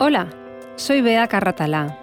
Hola, 0.00 0.28
soy 0.76 1.00
Bea 1.00 1.26
Carratalá. 1.26 1.98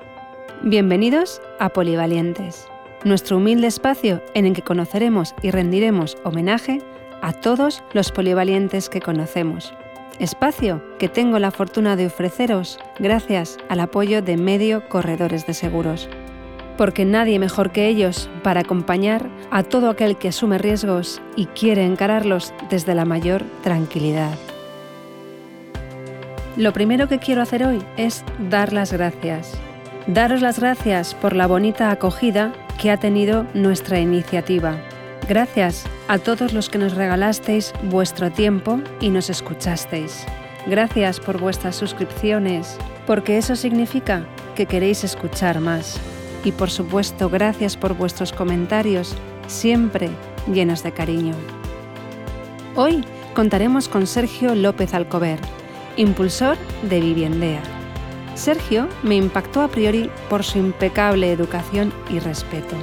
Bienvenidos 0.63 1.41
a 1.61 1.69
Polivalientes, 1.69 2.67
nuestro 3.05 3.37
humilde 3.37 3.67
espacio 3.67 4.21
en 4.33 4.45
el 4.45 4.51
que 4.51 4.63
conoceremos 4.63 5.33
y 5.41 5.49
rendiremos 5.51 6.17
homenaje 6.25 6.81
a 7.21 7.31
todos 7.31 7.85
los 7.93 8.11
polivalientes 8.11 8.89
que 8.89 8.99
conocemos. 8.99 9.73
Espacio 10.19 10.83
que 10.99 11.07
tengo 11.07 11.39
la 11.39 11.51
fortuna 11.51 11.95
de 11.95 12.07
ofreceros 12.07 12.79
gracias 12.99 13.57
al 13.69 13.79
apoyo 13.79 14.21
de 14.21 14.35
Medio 14.35 14.89
Corredores 14.89 15.47
de 15.47 15.53
Seguros. 15.53 16.09
Porque 16.77 17.05
nadie 17.05 17.39
mejor 17.39 17.71
que 17.71 17.87
ellos 17.87 18.29
para 18.43 18.59
acompañar 18.59 19.29
a 19.51 19.63
todo 19.63 19.89
aquel 19.89 20.17
que 20.17 20.27
asume 20.27 20.57
riesgos 20.57 21.21
y 21.37 21.45
quiere 21.45 21.85
encararlos 21.85 22.53
desde 22.69 22.93
la 22.93 23.05
mayor 23.05 23.45
tranquilidad. 23.63 24.37
Lo 26.57 26.71
primero 26.71 27.09
que 27.09 27.19
quiero 27.19 27.41
hacer 27.41 27.65
hoy 27.65 27.83
es 27.97 28.23
dar 28.49 28.71
las 28.71 28.93
gracias. 28.93 29.51
Daros 30.07 30.41
las 30.41 30.57
gracias 30.57 31.13
por 31.13 31.35
la 31.35 31.47
bonita 31.47 31.91
acogida 31.91 32.53
que 32.81 32.91
ha 32.91 32.97
tenido 32.97 33.45
nuestra 33.53 33.99
iniciativa. 33.99 34.77
Gracias 35.27 35.83
a 36.07 36.17
todos 36.17 36.53
los 36.53 36.69
que 36.69 36.77
nos 36.77 36.95
regalasteis 36.95 37.73
vuestro 37.83 38.31
tiempo 38.31 38.79
y 39.01 39.09
nos 39.09 39.29
escuchasteis. 39.29 40.25
Gracias 40.65 41.19
por 41.19 41.41
vuestras 41.41 41.75
suscripciones, 41.75 42.77
porque 43.05 43.37
eso 43.37 43.57
significa 43.57 44.25
que 44.55 44.65
queréis 44.65 45.03
escuchar 45.03 45.59
más. 45.59 45.99
Y 46.45 46.53
por 46.53 46.69
supuesto, 46.69 47.29
gracias 47.29 47.75
por 47.75 47.95
vuestros 47.95 48.31
comentarios, 48.31 49.13
siempre 49.47 50.09
llenos 50.53 50.83
de 50.83 50.93
cariño. 50.93 51.35
Hoy 52.75 53.03
contaremos 53.33 53.89
con 53.89 54.07
Sergio 54.07 54.55
López 54.55 54.93
Alcover, 54.93 55.39
impulsor 55.97 56.57
de 56.89 56.99
Viviendea. 56.99 57.61
Sergio 58.35 58.89
me 59.03 59.15
impactó 59.15 59.61
a 59.61 59.69
priori 59.69 60.09
por 60.29 60.43
su 60.43 60.57
impecable 60.57 61.31
educación 61.31 61.93
y 62.09 62.19
respeto. 62.19 62.75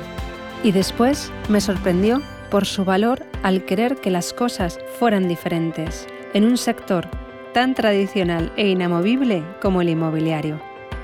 Y 0.62 0.72
después 0.72 1.30
me 1.48 1.60
sorprendió 1.60 2.22
por 2.50 2.64
su 2.64 2.84
valor 2.84 3.24
al 3.42 3.64
querer 3.64 3.96
que 3.96 4.10
las 4.10 4.32
cosas 4.32 4.78
fueran 4.98 5.28
diferentes 5.28 6.06
en 6.32 6.44
un 6.44 6.56
sector 6.56 7.08
tan 7.52 7.74
tradicional 7.74 8.52
e 8.56 8.68
inamovible 8.68 9.42
como 9.60 9.82
el 9.82 9.90
inmobiliario. 9.90 10.60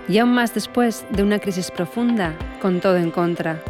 Y 0.08 0.18
aún 0.18 0.32
más 0.32 0.54
después 0.54 1.04
de 1.10 1.22
una 1.22 1.38
crisis 1.38 1.70
profunda 1.70 2.34
con 2.62 2.80
todo 2.80 2.96
en 2.96 3.10
contra. 3.10 3.62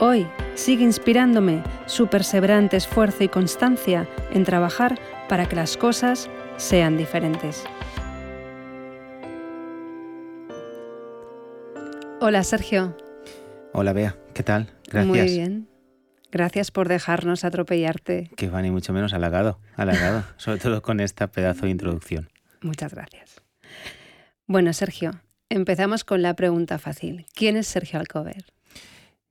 Hoy 0.00 0.26
sigue 0.56 0.82
inspirándome 0.82 1.62
su 1.86 2.08
perseverante 2.08 2.76
esfuerzo 2.76 3.22
y 3.22 3.28
constancia 3.28 4.08
en 4.32 4.44
trabajar 4.44 4.98
para 5.28 5.46
que 5.46 5.54
las 5.54 5.76
cosas 5.76 6.28
sean 6.56 6.96
diferentes. 6.96 7.64
Hola 12.20 12.42
Sergio. 12.42 12.96
Hola 13.72 13.92
Bea, 13.92 14.16
¿qué 14.32 14.42
tal? 14.42 14.72
Gracias. 14.88 15.06
Muy 15.06 15.20
bien. 15.20 15.68
Gracias 16.30 16.70
por 16.70 16.88
dejarnos 16.88 17.44
atropellarte. 17.44 18.30
Que 18.36 18.48
va 18.48 18.62
ni 18.62 18.70
mucho 18.70 18.92
menos 18.92 19.12
halagado, 19.12 19.60
halagado, 19.76 20.24
sobre 20.36 20.58
todo 20.58 20.82
con 20.82 21.00
esta 21.00 21.30
pedazo 21.30 21.66
de 21.66 21.70
introducción. 21.70 22.28
Muchas 22.60 22.94
gracias. 22.94 23.42
Bueno, 24.46 24.72
Sergio, 24.72 25.20
empezamos 25.48 26.04
con 26.04 26.22
la 26.22 26.34
pregunta 26.34 26.78
fácil. 26.78 27.26
¿Quién 27.34 27.56
es 27.56 27.66
Sergio 27.66 28.00
Alcover? 28.00 28.53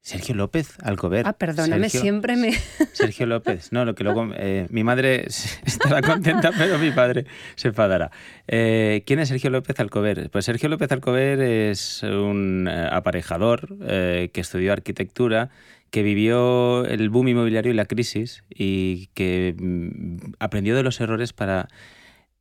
Sergio 0.04 0.36
López 0.36 0.76
Alcover. 0.84 1.26
Ah, 1.26 1.32
perdóname, 1.32 1.90
siempre 1.90 2.36
me... 2.36 2.52
Sergio 2.92 3.26
López. 3.26 3.72
No, 3.72 3.86
lo 3.86 3.96
que 3.96 4.04
luego... 4.04 4.28
Eh, 4.36 4.68
mi 4.70 4.84
madre 4.84 5.26
estará 5.66 6.02
contenta, 6.02 6.52
pero 6.58 6.78
mi 6.78 6.92
padre 6.92 7.26
se 7.56 7.70
enfadará. 7.70 8.12
Eh, 8.50 9.04
¿Quién 9.06 9.20
es 9.20 9.30
Sergio 9.30 9.50
López 9.50 9.80
Alcover? 9.80 10.30
Pues 10.30 10.44
Sergio 10.44 10.68
López 10.68 10.92
Alcover 10.92 11.40
es 11.40 12.04
un 12.04 12.68
eh, 12.70 12.90
aparejador 12.92 13.78
que 13.80 14.42
estudió 14.42 14.74
arquitectura, 14.74 15.52
que 15.90 16.04
vivió 16.04 16.86
el 16.86 17.10
boom 17.10 17.30
inmobiliario 17.30 17.72
y 17.72 17.76
la 17.76 17.86
crisis 17.86 18.44
y 18.50 19.08
que 19.14 19.56
mm, 19.58 20.34
aprendió 20.40 20.76
de 20.76 20.84
los 20.84 21.00
errores 21.00 21.32
para 21.32 21.70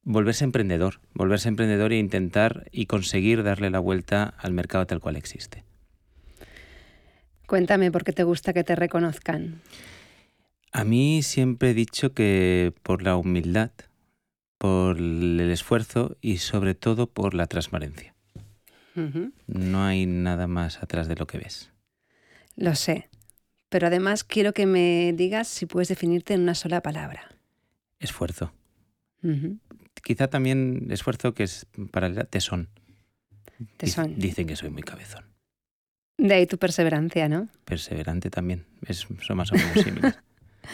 volverse 0.02 0.42
emprendedor, 0.42 0.98
volverse 1.14 1.48
emprendedor 1.48 1.92
e 1.92 1.98
intentar 1.98 2.68
y 2.72 2.86
conseguir 2.86 3.44
darle 3.44 3.70
la 3.70 3.78
vuelta 3.78 4.34
al 4.36 4.52
mercado 4.52 4.84
tal 4.86 4.98
cual 4.98 5.14
existe. 5.14 5.62
Cuéntame 7.52 7.92
por 7.92 8.02
qué 8.02 8.14
te 8.14 8.24
gusta 8.24 8.54
que 8.54 8.64
te 8.64 8.74
reconozcan. 8.74 9.60
A 10.72 10.84
mí 10.84 11.22
siempre 11.22 11.72
he 11.72 11.74
dicho 11.74 12.14
que 12.14 12.72
por 12.82 13.02
la 13.02 13.14
humildad, 13.14 13.72
por 14.56 14.96
el 14.96 15.38
esfuerzo 15.50 16.16
y 16.22 16.38
sobre 16.38 16.74
todo 16.74 17.08
por 17.08 17.34
la 17.34 17.44
transparencia. 17.44 18.14
No 19.46 19.84
hay 19.84 20.06
nada 20.06 20.46
más 20.46 20.82
atrás 20.82 21.08
de 21.08 21.14
lo 21.14 21.26
que 21.26 21.36
ves. 21.36 21.70
Lo 22.56 22.74
sé, 22.74 23.10
pero 23.68 23.88
además 23.88 24.24
quiero 24.24 24.54
que 24.54 24.64
me 24.64 25.12
digas 25.14 25.46
si 25.46 25.66
puedes 25.66 25.88
definirte 25.88 26.32
en 26.32 26.40
una 26.40 26.54
sola 26.54 26.80
palabra. 26.80 27.36
Esfuerzo. 28.00 28.54
Quizá 30.02 30.28
también 30.28 30.86
esfuerzo 30.90 31.34
que 31.34 31.42
es 31.42 31.66
para 31.90 32.06
el 32.06 32.26
tesón. 32.28 32.70
Tesón. 33.76 34.14
Dicen 34.16 34.46
que 34.46 34.56
soy 34.56 34.70
muy 34.70 34.84
cabezón. 34.84 35.31
De 36.18 36.34
ahí 36.34 36.46
tu 36.46 36.58
perseverancia, 36.58 37.28
¿no? 37.28 37.48
Perseverante 37.64 38.30
también, 38.30 38.64
es, 38.86 39.06
son 39.20 39.36
más 39.36 39.52
o 39.52 39.56
menos 39.56 39.72
similares. 39.82 40.18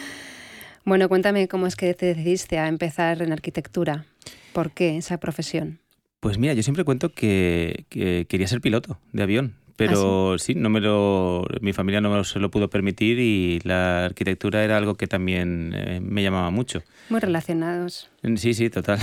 bueno, 0.85 1.09
cuéntame 1.09 1.47
cómo 1.47 1.67
es 1.67 1.75
que 1.75 1.93
te 1.93 2.07
decidiste 2.07 2.59
a 2.59 2.67
empezar 2.67 3.21
en 3.21 3.31
arquitectura. 3.31 4.05
¿Por 4.53 4.71
qué 4.71 4.97
esa 4.97 5.19
profesión? 5.19 5.79
Pues 6.19 6.37
mira, 6.37 6.53
yo 6.53 6.63
siempre 6.63 6.83
cuento 6.83 7.13
que, 7.13 7.85
quería 7.89 8.47
ser 8.47 8.59
piloto 8.59 8.99
de 9.13 9.23
avión, 9.23 9.55
pero 9.79 10.33
¿Ah, 10.33 10.37
sí? 10.37 10.55
no 10.55 10.69
me 10.69 10.81
lo, 10.81 11.47
mi 11.61 11.71
familia 11.71 12.01
no 12.01 12.21
se 12.25 12.37
lo 12.39 12.51
pudo 12.51 12.69
permitir 12.69 13.17
y 13.17 13.61
la 13.63 14.03
arquitectura 14.03 14.61
era 14.65 14.75
algo 14.75 14.95
que 14.95 15.07
también 15.07 15.73
eh, 15.73 16.01
me 16.01 16.21
llamaba 16.21 16.49
mucho. 16.49 16.83
Muy 17.07 17.21
relacionados. 17.21 18.09
Sí, 18.35 18.53
sí, 18.53 18.69
total. 18.69 18.99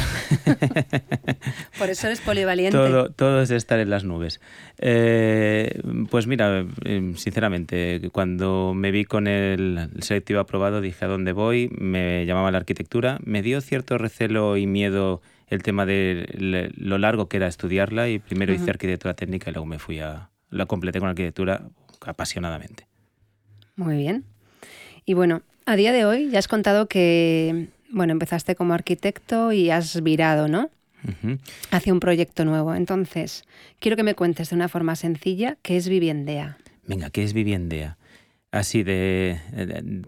Por 1.79 1.89
eso 1.89 2.09
eres 2.09 2.21
polivalente. 2.21 2.77
Todo, 2.77 3.09
todo 3.09 3.41
es 3.41 3.49
de 3.49 3.57
estar 3.57 3.79
en 3.79 3.89
las 3.89 4.05
nubes. 4.05 4.39
Eh, 4.77 5.81
pues 6.11 6.27
mira, 6.27 6.67
eh, 6.85 7.13
sinceramente, 7.17 8.11
cuando 8.13 8.75
me 8.75 8.91
vi 8.91 9.07
con 9.07 9.29
el, 9.29 9.89
selectivo 10.01 10.41
aprobado 10.41 10.83
dije 10.83 11.07
a 11.07 11.09
dónde 11.09 11.33
voy, 11.33 11.71
me 11.79 12.27
llamaba 12.27 12.51
la 12.51 12.59
arquitectura, 12.59 13.19
me 13.25 13.41
dio 13.41 13.63
cierto 13.63 13.97
recelo 13.97 14.59
y 14.59 14.67
miedo 14.67 15.23
el 15.47 15.63
tema 15.63 15.87
de 15.87 16.71
lo 16.77 16.99
largo 16.99 17.31
que 17.31 17.39
era 17.39 17.47
estudiarla 17.47 18.11
y 18.11 18.19
primero 18.19 18.53
hice 18.53 18.69
arquitectura 18.69 19.15
técnica 19.15 19.49
y 19.49 19.55
luego 19.55 19.65
me 19.65 19.79
fui 19.79 20.01
a, 20.01 20.29
la 20.51 20.67
completé 20.67 21.01
con 21.01 21.09
arquitectura 21.09 21.69
apasionadamente. 22.01 22.87
Muy 23.77 23.97
bien. 23.97 24.25
Y 25.05 25.15
bueno, 25.15 25.43
a 25.67 25.77
día 25.77 25.93
de 25.93 26.05
hoy 26.05 26.31
ya 26.31 26.39
has 26.39 26.49
contado 26.49 26.87
que 26.87 27.69
bueno, 27.91 28.13
empezaste 28.13 28.55
como 28.55 28.75
arquitecto 28.75 29.53
y 29.53 29.71
has 29.71 30.03
virado, 30.03 30.49
¿no? 30.49 30.71
Hacia 31.71 31.93
un 31.93 32.01
proyecto 32.01 32.45
nuevo. 32.45 32.75
Entonces, 32.75 33.45
quiero 33.79 33.97
que 33.97 34.03
me 34.03 34.15
cuentes 34.15 34.51
de 34.51 34.57
una 34.57 34.69
forma 34.69 34.97
sencilla 34.97 35.57
qué 35.63 35.77
es 35.77 35.89
Viviendea. 35.89 36.59
Venga, 36.87 37.11
¿qué 37.11 37.23
es 37.23 37.33
Viviendea? 37.33 37.97
Así 38.51 38.83
de, 38.83 39.39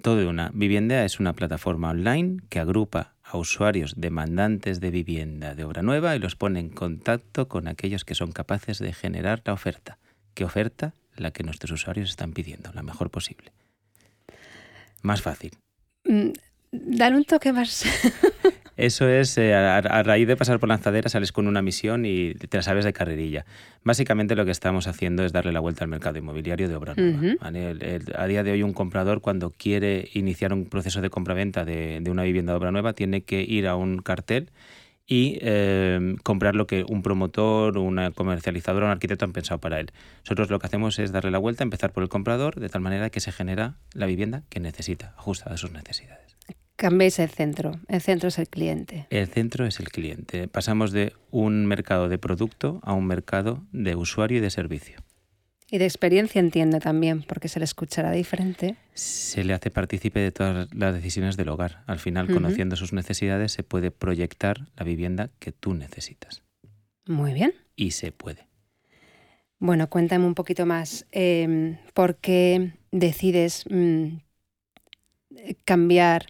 todo 0.02 0.16
de 0.16 0.26
una. 0.26 0.50
Viviendea 0.54 1.04
es 1.04 1.20
una 1.20 1.34
plataforma 1.34 1.90
online 1.90 2.38
que 2.48 2.58
agrupa 2.58 3.14
a 3.22 3.36
usuarios 3.36 3.94
demandantes 3.96 4.80
de 4.80 4.90
vivienda 4.90 5.54
de 5.54 5.64
obra 5.64 5.82
nueva 5.82 6.16
y 6.16 6.18
los 6.18 6.34
pone 6.34 6.58
en 6.60 6.70
contacto 6.70 7.46
con 7.46 7.68
aquellos 7.68 8.04
que 8.04 8.14
son 8.14 8.32
capaces 8.32 8.78
de 8.78 8.92
generar 8.92 9.42
la 9.44 9.52
oferta. 9.52 9.98
¿Qué 10.38 10.44
oferta? 10.44 10.94
La 11.16 11.32
que 11.32 11.42
nuestros 11.42 11.72
usuarios 11.72 12.10
están 12.10 12.32
pidiendo, 12.32 12.70
la 12.72 12.84
mejor 12.84 13.10
posible. 13.10 13.50
Más 15.02 15.20
fácil. 15.20 15.50
Mm, 16.04 16.28
Dar 16.70 17.12
un 17.12 17.24
toque 17.24 17.52
más. 17.52 17.84
Eso 18.76 19.08
es, 19.08 19.36
eh, 19.36 19.52
a, 19.56 19.80
raíz 20.04 20.28
de 20.28 20.36
pasar 20.36 20.60
por 20.60 20.68
lanzadera 20.68 21.08
sales 21.08 21.32
con 21.32 21.48
una 21.48 21.60
misión 21.60 22.06
y 22.06 22.34
te 22.34 22.56
la 22.56 22.62
sabes 22.62 22.84
de 22.84 22.92
carrerilla. 22.92 23.46
Básicamente 23.82 24.36
lo 24.36 24.44
que 24.44 24.52
estamos 24.52 24.86
haciendo 24.86 25.24
es 25.24 25.32
darle 25.32 25.50
la 25.50 25.58
vuelta 25.58 25.82
al 25.82 25.90
mercado 25.90 26.18
inmobiliario 26.18 26.68
de 26.68 26.76
obra 26.76 26.94
nueva. 26.94 27.44
a 27.44 28.26
día 28.28 28.44
de 28.44 28.52
hoy 28.52 28.62
un 28.62 28.74
comprador 28.74 29.20
cuando 29.20 29.50
quiere 29.50 30.08
iniciar 30.14 30.52
un 30.52 30.66
proceso 30.66 31.00
de 31.00 31.10
compraventa 31.10 31.64
de, 31.64 31.98
de 32.00 32.10
una 32.12 32.22
vivienda 32.22 32.52
de 32.52 32.58
obra 32.58 32.70
nueva 32.70 32.92
tiene 32.92 33.22
que 33.22 33.42
ir 33.42 33.66
a 33.66 33.74
un 33.74 33.98
cartel 33.98 34.50
y 35.08 35.38
eh, 35.40 36.16
comprar 36.22 36.54
lo 36.54 36.66
que 36.66 36.84
un 36.86 37.02
promotor, 37.02 37.78
una 37.78 38.10
comercializadora, 38.10 38.86
un 38.86 38.92
arquitecto 38.92 39.24
han 39.24 39.32
pensado 39.32 39.58
para 39.58 39.80
él. 39.80 39.90
Nosotros 40.20 40.50
lo 40.50 40.58
que 40.58 40.66
hacemos 40.66 40.98
es 40.98 41.10
darle 41.10 41.30
la 41.30 41.38
vuelta, 41.38 41.64
empezar 41.64 41.92
por 41.92 42.02
el 42.02 42.10
comprador, 42.10 42.60
de 42.60 42.68
tal 42.68 42.82
manera 42.82 43.08
que 43.08 43.20
se 43.20 43.32
genera 43.32 43.78
la 43.94 44.06
vivienda 44.06 44.44
que 44.50 44.60
necesita, 44.60 45.14
ajustada 45.16 45.54
a 45.54 45.58
sus 45.58 45.72
necesidades. 45.72 46.36
Cambiéis 46.76 47.18
el 47.18 47.30
centro. 47.30 47.72
El 47.88 48.00
centro 48.02 48.28
es 48.28 48.38
el 48.38 48.48
cliente. 48.48 49.06
El 49.10 49.26
centro 49.26 49.66
es 49.66 49.80
el 49.80 49.88
cliente. 49.88 50.46
Pasamos 50.46 50.92
de 50.92 51.12
un 51.32 51.66
mercado 51.66 52.08
de 52.08 52.18
producto 52.18 52.78
a 52.84 52.92
un 52.92 53.06
mercado 53.06 53.64
de 53.72 53.96
usuario 53.96 54.38
y 54.38 54.40
de 54.40 54.50
servicio. 54.50 55.00
Y 55.70 55.78
de 55.78 55.84
experiencia 55.84 56.40
entiendo 56.40 56.78
también, 56.78 57.22
porque 57.22 57.48
se 57.48 57.58
le 57.58 57.64
escuchará 57.64 58.10
diferente. 58.12 58.76
Se 58.94 59.44
le 59.44 59.52
hace 59.52 59.70
partícipe 59.70 60.18
de 60.18 60.32
todas 60.32 60.68
las 60.74 60.94
decisiones 60.94 61.36
del 61.36 61.50
hogar. 61.50 61.82
Al 61.86 61.98
final, 61.98 62.32
conociendo 62.32 62.74
sus 62.74 62.94
necesidades, 62.94 63.52
se 63.52 63.62
puede 63.62 63.90
proyectar 63.90 64.66
la 64.76 64.84
vivienda 64.84 65.28
que 65.38 65.52
tú 65.52 65.74
necesitas. 65.74 66.42
Muy 67.06 67.34
bien. 67.34 67.52
Y 67.76 67.90
se 67.90 68.12
puede. 68.12 68.46
Bueno, 69.58 69.90
cuéntame 69.90 70.24
un 70.24 70.34
poquito 70.34 70.64
más. 70.64 71.06
Em, 71.10 71.76
¿Por 71.92 72.16
qué 72.16 72.72
decides 72.90 73.64
mm, 73.68 74.16
cambiar 75.64 76.26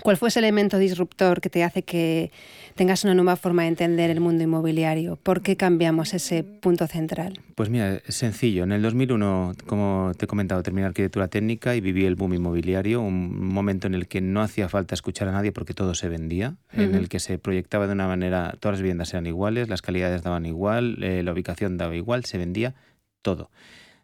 ¿Cuál 0.00 0.16
fue 0.16 0.30
ese 0.30 0.38
elemento 0.38 0.78
disruptor 0.78 1.42
que 1.42 1.50
te 1.50 1.62
hace 1.62 1.82
que 1.82 2.32
tengas 2.74 3.04
una 3.04 3.14
nueva 3.14 3.36
forma 3.36 3.62
de 3.62 3.68
entender 3.68 4.08
el 4.08 4.20
mundo 4.20 4.42
inmobiliario? 4.42 5.16
¿Por 5.16 5.42
qué 5.42 5.58
cambiamos 5.58 6.14
ese 6.14 6.44
punto 6.44 6.86
central? 6.86 7.38
Pues 7.54 7.68
mira, 7.68 8.00
es 8.06 8.14
sencillo. 8.14 8.64
En 8.64 8.72
el 8.72 8.80
2001, 8.80 9.52
como 9.66 10.12
te 10.16 10.24
he 10.24 10.28
comentado, 10.28 10.62
terminé 10.62 10.86
arquitectura 10.86 11.28
técnica 11.28 11.76
y 11.76 11.82
viví 11.82 12.06
el 12.06 12.14
boom 12.14 12.32
inmobiliario, 12.34 13.02
un 13.02 13.46
momento 13.48 13.86
en 13.86 13.94
el 13.94 14.08
que 14.08 14.22
no 14.22 14.40
hacía 14.40 14.70
falta 14.70 14.94
escuchar 14.94 15.28
a 15.28 15.32
nadie 15.32 15.52
porque 15.52 15.74
todo 15.74 15.94
se 15.94 16.08
vendía, 16.08 16.56
en 16.72 16.94
el 16.94 17.10
que 17.10 17.20
se 17.20 17.36
proyectaba 17.36 17.86
de 17.86 17.92
una 17.92 18.06
manera, 18.06 18.56
todas 18.60 18.78
las 18.78 18.82
viviendas 18.82 19.12
eran 19.12 19.26
iguales, 19.26 19.68
las 19.68 19.82
calidades 19.82 20.22
daban 20.22 20.46
igual, 20.46 21.04
eh, 21.04 21.22
la 21.22 21.32
ubicación 21.32 21.76
daba 21.76 21.94
igual, 21.94 22.24
se 22.24 22.38
vendía 22.38 22.74
todo. 23.20 23.50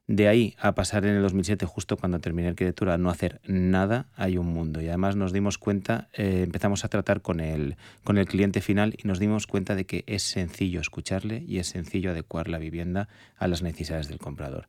De 0.09 0.27
ahí 0.27 0.55
a 0.59 0.75
pasar 0.75 1.05
en 1.05 1.17
el 1.17 1.23
2007, 1.23 1.67
justo 1.67 1.99
cuando 1.99 2.19
terminé 2.19 2.49
arquitectura, 2.49 2.97
no 2.97 3.11
hacer 3.11 3.43
nada, 3.47 4.07
hay 4.17 4.39
un 4.39 4.47
mundo. 4.47 4.81
Y 4.81 4.89
además 4.89 5.17
nos 5.17 5.35
dimos 5.35 5.59
cuenta, 5.59 6.09
eh, 6.15 6.45
empezamos 6.45 6.83
a 6.87 6.89
tratar 6.89 7.21
con 7.21 7.41
el, 7.41 7.77
con 8.05 8.17
el 8.17 8.25
cliente 8.25 8.63
final 8.63 8.95
y 8.97 9.07
nos 9.07 9.19
dimos 9.19 9.47
cuenta 9.47 9.75
de 9.75 9.85
que 9.85 10.05
es 10.07 10.23
sencillo 10.23 10.81
escucharle 10.81 11.45
y 11.47 11.59
es 11.59 11.67
sencillo 11.67 12.13
adecuar 12.13 12.49
la 12.49 12.57
vivienda 12.57 13.11
a 13.37 13.49
las 13.49 13.61
necesidades 13.61 14.09
del 14.09 14.19
comprador. 14.19 14.67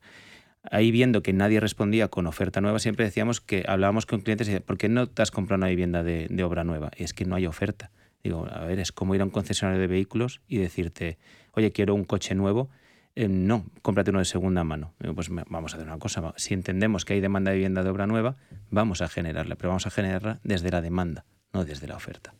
Ahí 0.62 0.90
viendo 0.90 1.22
que 1.22 1.32
nadie 1.32 1.58
respondía 1.58 2.08
con 2.08 2.26
oferta 2.26 2.60
nueva, 2.60 2.78
siempre 2.78 3.06
decíamos 3.06 3.40
que 3.40 3.64
hablábamos 3.66 4.04
con 4.04 4.20
clientes 4.20 4.46
y 4.46 4.50
decían, 4.50 4.66
¿por 4.66 4.76
qué 4.76 4.90
no 4.90 5.06
te 5.06 5.22
has 5.22 5.30
comprado 5.30 5.60
una 5.60 5.68
vivienda 5.68 6.02
de, 6.02 6.26
de 6.28 6.44
obra 6.44 6.64
nueva? 6.64 6.90
es 6.98 7.14
que 7.14 7.24
no 7.24 7.34
hay 7.34 7.46
oferta. 7.46 7.90
Digo, 8.22 8.46
a 8.46 8.66
ver, 8.66 8.78
es 8.78 8.92
como 8.92 9.14
ir 9.14 9.22
a 9.22 9.24
un 9.24 9.30
concesionario 9.30 9.80
de 9.80 9.86
vehículos 9.86 10.42
y 10.46 10.58
decirte, 10.58 11.16
oye, 11.52 11.72
quiero 11.72 11.94
un 11.94 12.04
coche 12.04 12.34
nuevo 12.34 12.68
eh, 13.16 13.28
no, 13.28 13.66
cómprate 13.82 14.10
uno 14.10 14.20
de 14.20 14.24
segunda 14.24 14.64
mano. 14.64 14.94
Pues 15.14 15.28
vamos 15.28 15.72
a 15.72 15.76
hacer 15.76 15.86
una 15.86 15.98
cosa, 15.98 16.32
si 16.36 16.54
entendemos 16.54 17.04
que 17.04 17.14
hay 17.14 17.20
demanda 17.20 17.50
de 17.50 17.56
vivienda 17.56 17.82
de 17.82 17.90
obra 17.90 18.06
nueva, 18.06 18.36
vamos 18.70 19.02
a 19.02 19.08
generarla, 19.08 19.56
pero 19.56 19.70
vamos 19.70 19.86
a 19.86 19.90
generarla 19.90 20.40
desde 20.44 20.70
la 20.70 20.80
demanda, 20.80 21.24
no 21.52 21.64
desde 21.64 21.86
la 21.86 21.96
oferta. 21.96 22.34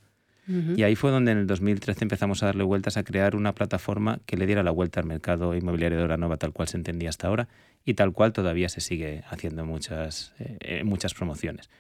Y 0.75 0.82
ahí 0.82 0.96
fue 0.96 1.12
donde 1.12 1.31
en 1.31 1.38
el 1.38 1.46
2013 1.46 2.05
empezamos 2.05 2.43
a 2.43 2.46
darle 2.46 2.64
vueltas 2.64 2.96
a 2.96 3.05
crear 3.05 3.37
una 3.37 3.55
plataforma 3.55 4.19
que 4.26 4.37
le 4.37 4.46
diera 4.46 4.64
la 4.64 4.72
vuelta 4.72 4.99
al 4.99 5.06
mercado 5.06 5.55
inmobiliario 5.55 5.99
de 5.99 6.05
obra 6.05 6.17
nueva 6.17 6.38
tal 6.38 6.52
cual 6.52 6.67
se 6.67 6.76
entendía 6.76 7.08
hasta 7.08 7.28
ahora 7.28 7.46
y 7.84 7.94
tal 7.94 8.12
cual 8.12 8.32
todavía 8.32 8.69
se 8.69 8.81
sigue 8.81 9.22
haciendo 9.28 9.64
muchas, 9.64 10.34
eh, 10.38 10.82
muchas 10.82 11.14
promociones. 11.14 11.70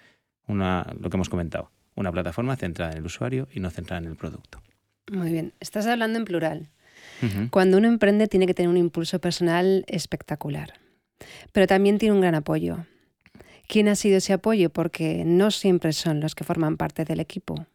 Una, 0.46 0.86
lo 1.00 1.10
que 1.10 1.16
hemos 1.16 1.28
comentado, 1.28 1.72
una 1.96 2.12
plataforma 2.12 2.54
centrada 2.54 2.92
en 2.92 2.98
el 2.98 3.06
usuario 3.06 3.48
y 3.52 3.58
no 3.58 3.70
centrada 3.70 4.02
en 4.02 4.08
el 4.08 4.16
producto. 4.16 4.62
Muy 5.10 5.32
bien, 5.32 5.52
estás 5.58 5.86
hablando 5.86 6.20
en 6.20 6.24
plural. 6.24 6.68
Cuando 7.50 7.78
uno 7.78 7.88
emprende 7.88 8.28
tiene 8.28 8.46
que 8.46 8.54
tener 8.54 8.68
un 8.68 8.76
impulso 8.76 9.20
personal 9.20 9.84
espectacular, 9.88 10.74
pero 11.52 11.66
también 11.66 11.98
tiene 11.98 12.14
un 12.14 12.20
gran 12.20 12.34
apoyo. 12.34 12.86
¿Quién 13.66 13.88
ha 13.88 13.94
sido 13.94 14.18
ese 14.18 14.32
apoyo? 14.32 14.70
Porque 14.70 15.22
no 15.24 15.50
siempre 15.50 15.92
son 15.92 16.20
los 16.20 16.34
que 16.34 16.44
forman 16.44 16.76
parte 16.76 17.04
del 17.04 17.20
equipo. 17.20 17.66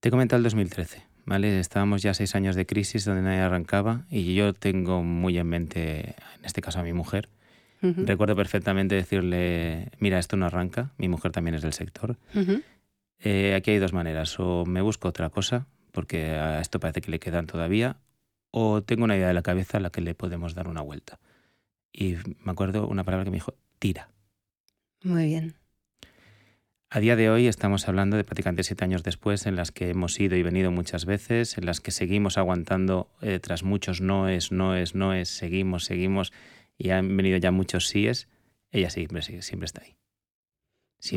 Te 0.00 0.08
he 0.08 0.10
comentado 0.10 0.38
el 0.38 0.44
2013. 0.44 1.02
¿Vale? 1.24 1.60
Estábamos 1.60 2.02
ya 2.02 2.14
seis 2.14 2.34
años 2.34 2.56
de 2.56 2.66
crisis 2.66 3.04
donde 3.04 3.22
nadie 3.22 3.38
arrancaba 3.38 4.06
y 4.10 4.34
yo 4.34 4.52
tengo 4.54 5.04
muy 5.04 5.38
en 5.38 5.46
mente, 5.46 6.16
en 6.38 6.44
este 6.44 6.60
caso 6.60 6.80
a 6.80 6.82
mi 6.82 6.92
mujer, 6.92 7.28
Recuerdo 7.82 8.36
perfectamente 8.36 8.94
decirle, 8.94 9.90
mira, 9.98 10.20
esto 10.20 10.36
no 10.36 10.46
arranca, 10.46 10.92
mi 10.98 11.08
mujer 11.08 11.32
también 11.32 11.56
es 11.56 11.62
del 11.62 11.72
sector. 11.72 12.16
Eh, 13.18 13.54
aquí 13.56 13.72
hay 13.72 13.78
dos 13.78 13.92
maneras, 13.92 14.38
o 14.38 14.64
me 14.64 14.80
busco 14.80 15.08
otra 15.08 15.30
cosa, 15.30 15.66
porque 15.90 16.30
a 16.30 16.60
esto 16.60 16.78
parece 16.78 17.00
que 17.00 17.10
le 17.10 17.18
quedan 17.18 17.46
todavía, 17.46 17.96
o 18.52 18.82
tengo 18.82 19.02
una 19.04 19.16
idea 19.16 19.26
de 19.26 19.34
la 19.34 19.42
cabeza 19.42 19.78
a 19.78 19.80
la 19.80 19.90
que 19.90 20.00
le 20.00 20.14
podemos 20.14 20.54
dar 20.54 20.68
una 20.68 20.82
vuelta. 20.82 21.18
Y 21.92 22.16
me 22.44 22.52
acuerdo 22.52 22.86
una 22.86 23.02
palabra 23.02 23.24
que 23.24 23.30
me 23.30 23.38
dijo, 23.38 23.54
tira. 23.78 24.08
Muy 25.02 25.26
bien. 25.26 25.56
A 26.90 27.00
día 27.00 27.16
de 27.16 27.30
hoy 27.30 27.46
estamos 27.46 27.88
hablando 27.88 28.18
de 28.18 28.24
prácticamente 28.24 28.64
siete 28.64 28.84
años 28.84 29.02
después, 29.02 29.46
en 29.46 29.56
las 29.56 29.72
que 29.72 29.88
hemos 29.88 30.20
ido 30.20 30.36
y 30.36 30.42
venido 30.42 30.70
muchas 30.70 31.06
veces, 31.06 31.56
en 31.56 31.64
las 31.64 31.80
que 31.80 31.90
seguimos 31.90 32.36
aguantando 32.36 33.10
eh, 33.22 33.40
tras 33.40 33.62
muchos 33.62 34.02
noes, 34.02 34.52
noes, 34.52 34.94
noes, 34.94 35.30
seguimos, 35.30 35.86
seguimos, 35.86 36.34
y 36.76 36.90
han 36.90 37.16
venido 37.16 37.38
ya 37.38 37.50
muchos 37.50 37.88
síes. 37.88 38.28
Ella 38.70 38.90
siempre, 38.90 39.22
siempre 39.22 39.64
está 39.64 39.82
ahí. 39.82 39.96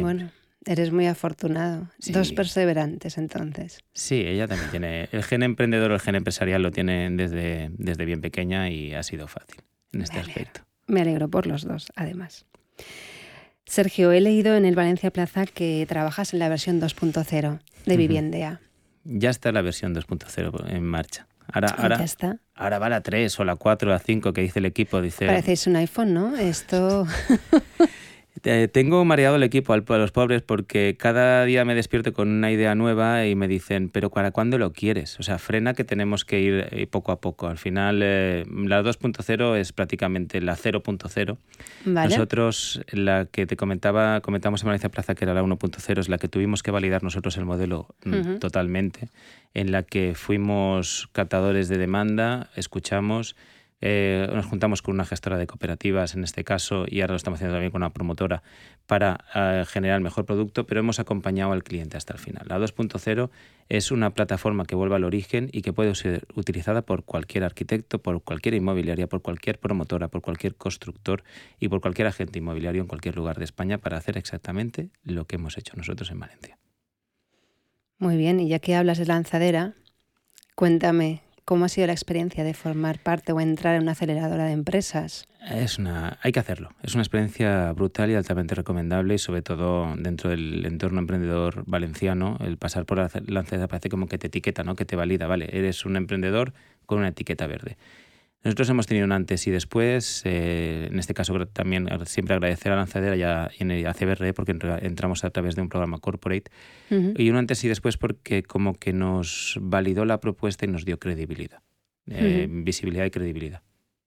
Bueno, 0.01 0.31
Eres 0.65 0.91
muy 0.91 1.05
afortunado. 1.05 1.89
Dos 2.07 2.31
perseverantes, 2.31 3.19
entonces. 3.19 3.79
Sí, 3.93 4.23
ella 4.25 4.47
también 4.47 4.71
tiene. 4.71 5.09
El 5.11 5.23
gen 5.23 5.43
emprendedor 5.43 5.91
o 5.91 5.93
el 5.93 5.99
gen 5.99 6.15
empresarial 6.15 6.63
lo 6.63 6.71
tiene 6.71 7.09
desde, 7.11 7.69
desde 7.77 8.05
bien 8.05 8.21
pequeña 8.21 8.69
y 8.69 8.93
ha 8.93 9.03
sido 9.03 9.27
fácil 9.27 9.61
en 9.93 10.01
este 10.01 10.19
aspecto. 10.19 10.61
Me 10.87 11.01
alegro 11.01 11.29
por 11.29 11.45
los 11.45 11.65
dos, 11.65 11.91
además. 11.95 12.45
Sergio, 13.65 14.11
he 14.11 14.21
leído 14.21 14.55
en 14.55 14.65
el 14.65 14.75
Valencia 14.75 15.11
Plaza 15.11 15.45
que 15.45 15.85
trabajas 15.87 16.33
en 16.33 16.39
la 16.39 16.49
versión 16.49 16.81
2.0 16.81 17.59
de 17.85 17.97
Viviendea. 17.97 18.61
Ya 19.03 19.29
está 19.29 19.51
la 19.51 19.61
versión 19.61 19.93
2.0 19.93 20.69
en 20.69 20.83
marcha. 20.83 21.27
Ahora, 21.51 21.69
ah, 21.71 21.81
ahora, 21.81 22.03
está. 22.03 22.39
ahora 22.55 22.79
va 22.79 22.89
la 22.89 23.01
3 23.01 23.39
o 23.39 23.43
la 23.43 23.55
4 23.55 23.87
o 23.87 23.91
la 23.91 23.99
5 23.99 24.33
que 24.33 24.41
dice 24.41 24.59
el 24.59 24.65
equipo. 24.65 24.99
Dice, 24.99 25.27
Parecéis 25.27 25.67
un 25.67 25.75
iPhone, 25.75 26.13
¿no? 26.13 26.35
Esto... 26.35 27.05
tengo 28.71 29.03
mareado 29.05 29.37
el 29.37 29.43
equipo 29.43 29.73
a 29.73 29.77
los 29.77 30.11
pobres 30.11 30.41
porque 30.43 30.95
cada 30.99 31.43
día 31.45 31.65
me 31.65 31.73
despierto 31.73 32.13
con 32.13 32.29
una 32.29 32.51
idea 32.51 32.75
nueva 32.75 33.25
y 33.25 33.35
me 33.35 33.47
dicen, 33.47 33.89
pero 33.89 34.11
¿para 34.11 34.31
cuándo 34.31 34.57
lo 34.57 34.71
quieres? 34.71 35.19
O 35.19 35.23
sea, 35.23 35.39
frena 35.39 35.73
que 35.73 35.83
tenemos 35.83 36.25
que 36.25 36.39
ir 36.41 36.67
eh, 36.71 36.87
poco 36.87 37.11
a 37.11 37.19
poco. 37.19 37.47
Al 37.47 37.57
final, 37.57 38.01
eh, 38.03 38.45
la 38.47 38.83
2.0 38.83 39.57
es 39.57 39.73
prácticamente 39.73 40.41
la 40.41 40.55
0.0. 40.55 41.37
Nosotros, 41.85 42.81
la 42.91 43.25
que 43.25 43.47
te 43.47 43.57
comentaba, 43.57 44.21
comentamos 44.21 44.61
en 44.61 44.67
Valencia 44.67 44.89
Plaza, 44.89 45.15
que 45.15 45.25
era 45.25 45.33
la 45.33 45.43
1.0, 45.43 45.99
es 45.99 46.09
la 46.09 46.17
que 46.17 46.27
tuvimos 46.27 46.61
que 46.61 46.71
validar 46.71 47.03
nosotros 47.03 47.37
el 47.37 47.45
modelo 47.45 47.95
mm, 48.05 48.35
totalmente, 48.35 49.09
en 49.53 49.71
la 49.71 49.83
que 49.83 50.13
fuimos 50.15 51.09
catadores 51.13 51.67
de 51.67 51.77
demanda, 51.77 52.49
escuchamos 52.55 53.35
eh, 53.81 54.27
nos 54.33 54.45
juntamos 54.45 54.81
con 54.81 54.95
una 54.95 55.05
gestora 55.05 55.37
de 55.37 55.47
cooperativas 55.47 56.15
en 56.15 56.23
este 56.23 56.43
caso 56.43 56.85
y 56.87 57.01
ahora 57.01 57.13
lo 57.13 57.17
estamos 57.17 57.37
haciendo 57.37 57.55
también 57.55 57.71
con 57.71 57.81
una 57.81 57.91
promotora 57.91 58.41
para 58.87 59.25
eh, 59.35 59.65
generar 59.67 59.97
el 59.97 60.03
mejor 60.03 60.25
producto, 60.25 60.65
pero 60.65 60.79
hemos 60.79 60.99
acompañado 60.99 61.51
al 61.51 61.63
cliente 61.63 61.97
hasta 61.97 62.13
el 62.13 62.19
final. 62.19 62.45
La 62.47 62.57
2.0 62.57 63.29
es 63.67 63.91
una 63.91 64.11
plataforma 64.11 64.65
que 64.65 64.75
vuelve 64.75 64.95
al 64.95 65.03
origen 65.03 65.49
y 65.51 65.61
que 65.61 65.73
puede 65.73 65.93
ser 65.95 66.25
utilizada 66.35 66.83
por 66.83 67.03
cualquier 67.03 67.43
arquitecto, 67.43 68.01
por 68.01 68.23
cualquier 68.23 68.55
inmobiliaria, 68.55 69.07
por 69.07 69.21
cualquier 69.21 69.59
promotora, 69.59 70.07
por 70.07 70.21
cualquier 70.21 70.55
constructor 70.55 71.23
y 71.59 71.67
por 71.67 71.81
cualquier 71.81 72.07
agente 72.07 72.39
inmobiliario 72.39 72.81
en 72.81 72.87
cualquier 72.87 73.17
lugar 73.17 73.37
de 73.37 73.45
España 73.45 73.77
para 73.77 73.97
hacer 73.97 74.17
exactamente 74.17 74.89
lo 75.03 75.25
que 75.25 75.35
hemos 75.35 75.57
hecho 75.57 75.75
nosotros 75.75 76.11
en 76.11 76.19
Valencia. 76.19 76.57
Muy 77.97 78.17
bien, 78.17 78.39
y 78.39 78.47
ya 78.47 78.59
que 78.59 78.75
hablas 78.75 78.97
de 78.97 79.05
lanzadera, 79.05 79.73
cuéntame 80.55 81.24
¿Cómo 81.45 81.65
ha 81.65 81.69
sido 81.69 81.85
la 81.85 81.93
experiencia 81.93 82.43
de 82.43 82.55
formar 82.55 82.97
parte 82.97 83.31
o 83.31 83.39
entrar 83.39 83.75
en 83.75 83.83
una 83.83 83.91
aceleradora 83.91 84.45
de 84.45 84.53
empresas? 84.53 85.27
Es 85.47 85.77
una, 85.77 86.17
hay 86.23 86.31
que 86.31 86.39
hacerlo. 86.39 86.71
Es 86.81 86.95
una 86.95 87.03
experiencia 87.03 87.71
brutal 87.73 88.09
y 88.09 88.15
altamente 88.15 88.55
recomendable 88.55 89.13
y 89.13 89.19
sobre 89.19 89.43
todo 89.43 89.95
dentro 89.95 90.31
del 90.31 90.65
entorno 90.65 90.99
emprendedor 90.99 91.63
valenciano, 91.67 92.37
el 92.39 92.57
pasar 92.57 92.87
por 92.87 92.97
la 92.97 93.05
aceleradora 93.05 93.67
parece 93.67 93.89
como 93.89 94.07
que 94.07 94.17
te 94.17 94.25
etiqueta, 94.25 94.63
¿no? 94.63 94.75
que 94.75 94.85
te 94.85 94.95
valida, 94.95 95.27
vale, 95.27 95.47
eres 95.55 95.85
un 95.85 95.97
emprendedor 95.97 96.53
con 96.87 96.97
una 96.97 97.09
etiqueta 97.09 97.45
verde. 97.45 97.77
Nosotros 98.45 98.69
hemos 98.69 98.85
tenido 98.85 99.05
un 99.05 99.11
antes 99.11 99.47
y 99.47 99.51
después, 99.51 100.21
eh, 100.23 100.87
en 100.91 100.99
este 100.99 101.15
caso 101.15 101.33
también 101.47 101.89
siempre 102.05 102.35
agradecer 102.35 102.71
a 102.71 102.75
Lanzadera 102.75 103.15
y 103.15 103.23
a, 103.23 103.49
y 103.57 103.85
a 103.85 103.93
CBR 103.95 104.35
porque 104.35 104.55
entramos 104.83 105.23
a 105.23 105.31
través 105.31 105.55
de 105.55 105.63
un 105.63 105.69
programa 105.69 105.97
corporate, 105.97 106.51
y 106.91 107.27
un 107.31 107.37
antes 107.37 107.63
y 107.63 107.67
después 107.67 107.97
porque 107.97 108.43
como 108.43 108.75
que 108.75 108.93
nos 108.93 109.57
validó 109.59 110.05
la 110.05 110.19
propuesta 110.19 110.65
y 110.65 110.67
nos 110.67 110.85
dio 110.85 110.99
credibilidad, 110.99 111.63
eh, 112.05 112.47
visibilidad 112.47 113.05
y 113.05 113.09
credibilidad. 113.09 113.63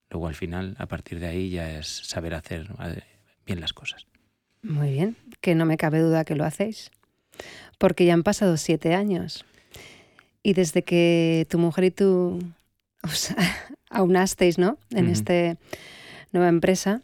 Luego 0.09 0.29
al 0.29 0.37
final, 0.37 0.77
a 0.79 0.87
partir 0.87 1.19
de 1.19 1.27
ahí 1.27 1.51
ya 1.51 1.77
es 1.77 1.89
saber 1.89 2.35
hacer 2.35 2.69
bien 3.45 3.61
las 3.61 3.73
cosas. 3.73 4.07
Muy 4.63 4.93
bien, 4.93 5.17
que 5.41 5.57
no 5.57 5.67
me 5.67 5.77
cabe 5.77 5.99
duda 5.99 6.25
que 6.25 6.37
lo 6.37 6.45
hacéis, 6.45 6.93
porque 7.77 8.07
ya 8.07 8.15
han 8.15 8.23
pasado 8.23 8.57
siete 8.57 8.95
años. 8.95 9.45
Y 10.45 10.53
desde 10.53 10.85
que 10.85 11.45
tu 11.51 11.59
mujer 11.59 11.83
y 11.87 11.91
tú 11.91 12.39
os 13.03 13.35
aunasteis 13.91 14.59
¿no? 14.59 14.79
en 14.91 15.09
esta 15.09 15.57
nueva 16.33 16.49
empresa, 16.49 17.01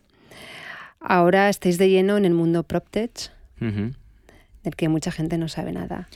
ahora 1.01 1.49
estáis 1.49 1.79
de 1.79 1.89
lleno 1.89 2.17
en 2.17 2.25
el 2.25 2.35
mundo 2.35 2.63
PropTech, 2.63 3.31
del 3.61 4.77
que 4.77 4.89
mucha 4.89 5.11
gente 5.11 5.39
no 5.39 5.49
sabe 5.49 5.73
nada. 5.73 6.09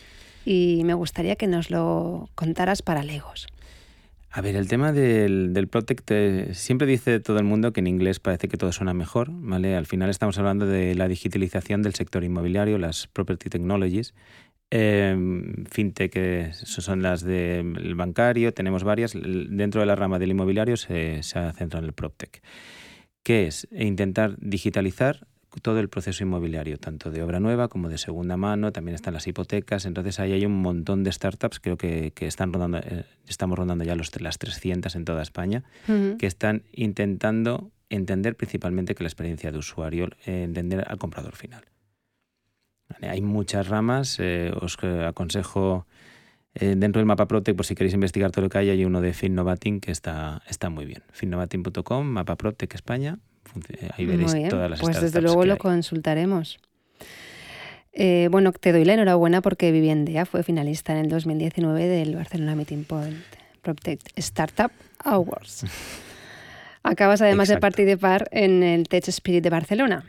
Y 0.44 0.82
me 0.84 0.94
gustaría 0.94 1.36
que 1.36 1.46
nos 1.46 1.70
lo 1.70 2.28
contaras 2.34 2.82
para 2.82 3.02
legos. 3.02 3.46
A 4.30 4.42
ver, 4.42 4.56
el 4.56 4.68
tema 4.68 4.92
del, 4.92 5.54
del 5.54 5.68
PropTech, 5.68 6.52
siempre 6.52 6.86
dice 6.86 7.18
todo 7.18 7.38
el 7.38 7.44
mundo 7.44 7.72
que 7.72 7.80
en 7.80 7.86
inglés 7.86 8.20
parece 8.20 8.48
que 8.48 8.58
todo 8.58 8.72
suena 8.72 8.92
mejor, 8.92 9.28
¿vale? 9.30 9.74
Al 9.74 9.86
final 9.86 10.10
estamos 10.10 10.38
hablando 10.38 10.66
de 10.66 10.94
la 10.94 11.08
digitalización 11.08 11.82
del 11.82 11.94
sector 11.94 12.24
inmobiliario, 12.24 12.76
las 12.76 13.06
property 13.06 13.48
technologies, 13.48 14.14
Em, 14.70 15.64
fintech 15.64 16.52
son 16.52 17.02
las 17.02 17.22
del 17.22 17.94
bancario, 17.94 18.52
tenemos 18.52 18.84
varias. 18.84 19.14
Dentro 19.14 19.80
de 19.80 19.86
la 19.86 19.96
rama 19.96 20.18
del 20.18 20.30
inmobiliario 20.30 20.76
se, 20.76 21.22
se 21.22 21.38
ha 21.38 21.52
centrado 21.52 21.84
en 21.84 21.88
el 21.88 21.94
PropTech, 21.94 22.42
que 23.22 23.46
es 23.46 23.66
intentar 23.72 24.36
digitalizar 24.38 25.26
todo 25.62 25.80
el 25.80 25.88
proceso 25.88 26.22
inmobiliario, 26.22 26.78
tanto 26.78 27.10
de 27.10 27.22
obra 27.22 27.40
nueva 27.40 27.68
como 27.68 27.88
de 27.88 27.98
segunda 27.98 28.36
mano, 28.36 28.72
también 28.72 28.94
están 28.94 29.14
las 29.14 29.26
hipotecas, 29.26 29.86
entonces 29.86 30.20
ahí 30.20 30.32
hay 30.32 30.44
un 30.44 30.60
montón 30.60 31.04
de 31.04 31.12
startups, 31.12 31.60
creo 31.60 31.76
que, 31.76 32.12
que 32.14 32.26
están 32.26 32.52
rondando, 32.52 32.78
eh, 32.78 33.04
estamos 33.26 33.58
rondando 33.58 33.84
ya 33.84 33.96
los, 33.96 34.20
las 34.20 34.38
300 34.38 34.94
en 34.94 35.04
toda 35.04 35.22
España, 35.22 35.64
que 36.18 36.26
están 36.26 36.62
intentando 36.72 37.70
entender 37.88 38.36
principalmente 38.36 38.94
que 38.94 39.02
la 39.02 39.08
experiencia 39.08 39.50
de 39.50 39.58
usuario, 39.58 40.08
eh, 40.26 40.42
entender 40.44 40.84
al 40.86 40.98
comprador 40.98 41.34
final. 41.34 41.64
Hay 43.02 43.20
muchas 43.20 43.68
ramas, 43.68 44.16
eh, 44.18 44.52
os 44.60 44.76
aconsejo 44.82 45.86
eh, 46.54 46.74
dentro 46.76 47.00
del 47.00 47.06
mapa 47.06 47.28
Protec, 47.28 47.54
por 47.54 47.66
si 47.66 47.74
queréis 47.74 47.94
investigar 47.94 48.30
todo 48.30 48.42
lo 48.42 48.48
que 48.48 48.58
hay, 48.58 48.70
hay 48.70 48.84
uno 48.84 49.00
de 49.00 49.12
Finnovating 49.12 49.80
que 49.80 49.92
está, 49.92 50.42
está 50.48 50.70
muy 50.70 50.86
bien. 50.86 51.02
Finnovating.com, 51.12 52.06
mapa 52.06 52.36
Protec 52.36 52.74
España, 52.74 53.18
ahí 53.96 54.06
veréis 54.06 54.34
todas 54.48 54.70
las 54.70 54.80
Pues 54.80 55.00
desde 55.00 55.20
luego 55.20 55.44
lo 55.44 55.56
consultaremos. 55.58 56.58
Eh, 57.92 58.28
bueno, 58.30 58.52
te 58.52 58.72
doy 58.72 58.84
la 58.84 58.94
enhorabuena 58.94 59.40
porque 59.40 59.72
Viviendea 59.72 60.24
fue 60.24 60.42
finalista 60.42 60.92
en 60.92 60.98
el 60.98 61.08
2019 61.08 61.86
del 61.86 62.14
Barcelona 62.14 62.54
Meeting 62.54 62.84
Point 62.84 63.16
PropTech 63.62 64.00
Startup 64.16 64.70
Awards. 65.04 65.64
Acabas 66.82 67.20
además 67.20 67.48
de 67.48 67.58
participar 67.58 68.28
en 68.30 68.62
el 68.62 68.88
Tech 68.88 69.06
Spirit 69.08 69.42
de 69.42 69.50
Barcelona 69.50 70.04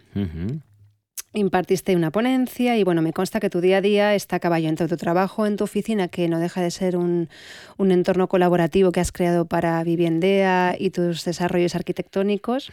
impartiste 1.33 1.95
una 1.95 2.11
ponencia 2.11 2.77
y 2.77 2.83
bueno, 2.83 3.01
me 3.01 3.13
consta 3.13 3.39
que 3.39 3.49
tu 3.49 3.61
día 3.61 3.77
a 3.77 3.81
día 3.81 4.15
está 4.15 4.37
a 4.37 4.39
caballo 4.39 4.67
entre 4.67 4.87
tu 4.87 4.97
trabajo 4.97 5.45
en 5.45 5.57
tu 5.57 5.63
oficina, 5.63 6.07
que 6.07 6.27
no 6.27 6.39
deja 6.39 6.61
de 6.61 6.71
ser 6.71 6.97
un, 6.97 7.29
entorno 7.77 8.27
colaborativo 8.27 8.91
que 8.91 8.99
has 8.99 9.11
creado 9.11 9.45
para 9.45 9.83
Viviendea 9.83 10.75
y 10.77 10.89
tus 10.89 11.23
desarrollos 11.25 11.75
arquitectónicos 11.75 12.71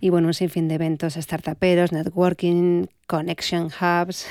y 0.00 0.08
bueno, 0.10 0.28
un 0.28 0.34
sinfín 0.34 0.68
de 0.68 0.76
eventos 0.76 1.14
startuperos, 1.14 1.92
networking, 1.92 2.86
connection 3.06 3.66
hubs, 3.66 4.26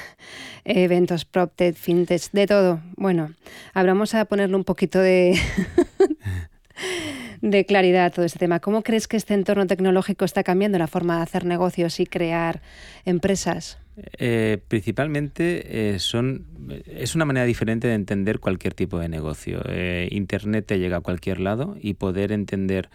eventos 0.66 1.26
PropTech, 1.26 1.76
fintech, 1.76 2.32
de 2.32 2.48
todo. 2.48 2.82
Bueno, 2.96 3.34
vamos 3.74 4.16
a 4.16 4.26
ponerle 4.26 4.56
un 4.56 4.64
poquito 4.64 5.00
de... 5.00 5.40
de 7.42 7.66
claridad 7.66 8.14
todo 8.14 8.26
este 8.26 8.40
tema. 8.40 8.60
¿Cómo 8.60 8.84
crees 8.84 9.08
que 9.08 9.18
este 9.18 9.34
entorno 9.34 9.68
tecnológico 9.68 10.26
está 10.26 10.44
cambiando 10.44 10.78
la 10.78 10.88
forma 10.88 11.18
de 11.18 11.24
hacer 11.24 11.46
negocios 11.46 12.00
y 12.00 12.06
crear 12.06 12.62
empresas? 13.06 13.80
Eh, 14.18 14.60
principalmente 14.68 15.94
eh, 15.94 16.00
son, 16.00 16.46
es 16.86 17.16
una 17.16 17.26
manera 17.26 17.46
diferente 17.46 17.88
de 17.88 17.96
entender 17.96 18.40
cualquier 18.40 18.74
tipo 18.74 19.00
de 19.00 19.10
negocio. 19.10 19.62
Eh, 19.68 20.08
Internet 20.12 20.66
te 20.66 20.80
llega 20.80 20.98
a 20.98 21.02
cualquier 21.02 21.40
lado 21.40 21.76
y 21.80 21.96
poder 21.96 22.32
entender 22.32 22.90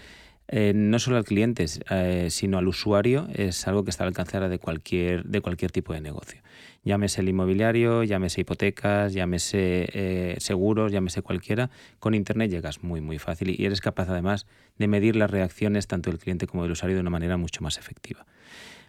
no 0.51 0.99
solo 0.99 1.17
al 1.17 1.25
cliente, 1.25 1.67
sino 2.31 2.59
al 2.59 2.69
usuario 2.69 3.29
es 3.35 3.67
algo 3.67 3.85
que 3.85 3.91
está 3.91 4.05
al 4.05 4.09
alcance 4.09 4.39
de 4.39 4.59
cualquier, 4.59 5.25
de 5.25 5.41
cualquier 5.41 5.71
tipo 5.71 5.93
de 5.93 6.01
negocio 6.01 6.41
llámese 6.85 7.23
el 7.23 7.29
inmobiliario, 7.29 8.05
llámese 8.05 8.43
hipotecas, 8.43 9.13
llámese 9.13 9.89
eh, 9.93 10.37
seguros, 10.39 10.93
llámese 10.93 11.23
cualquiera, 11.23 11.71
con 11.99 12.15
Internet 12.15 12.51
llegas 12.51 12.83
muy, 12.83 13.01
muy 13.01 13.19
fácil 13.19 13.51
y 13.59 13.65
eres 13.65 13.81
capaz 13.81 14.09
además 14.09 14.47
de 14.79 14.87
medir 14.87 15.17
las 15.17 15.31
reacciones 15.31 15.87
tanto 15.87 16.11
del 16.11 16.21
cliente 16.21 16.47
como 16.47 16.63
del 16.63 16.73
usuario 16.73 16.97
de 16.97 17.01
una 17.01 17.11
manera 17.11 17.37
mucho 17.37 17.63
más 17.63 17.79
efectiva. 17.79 18.27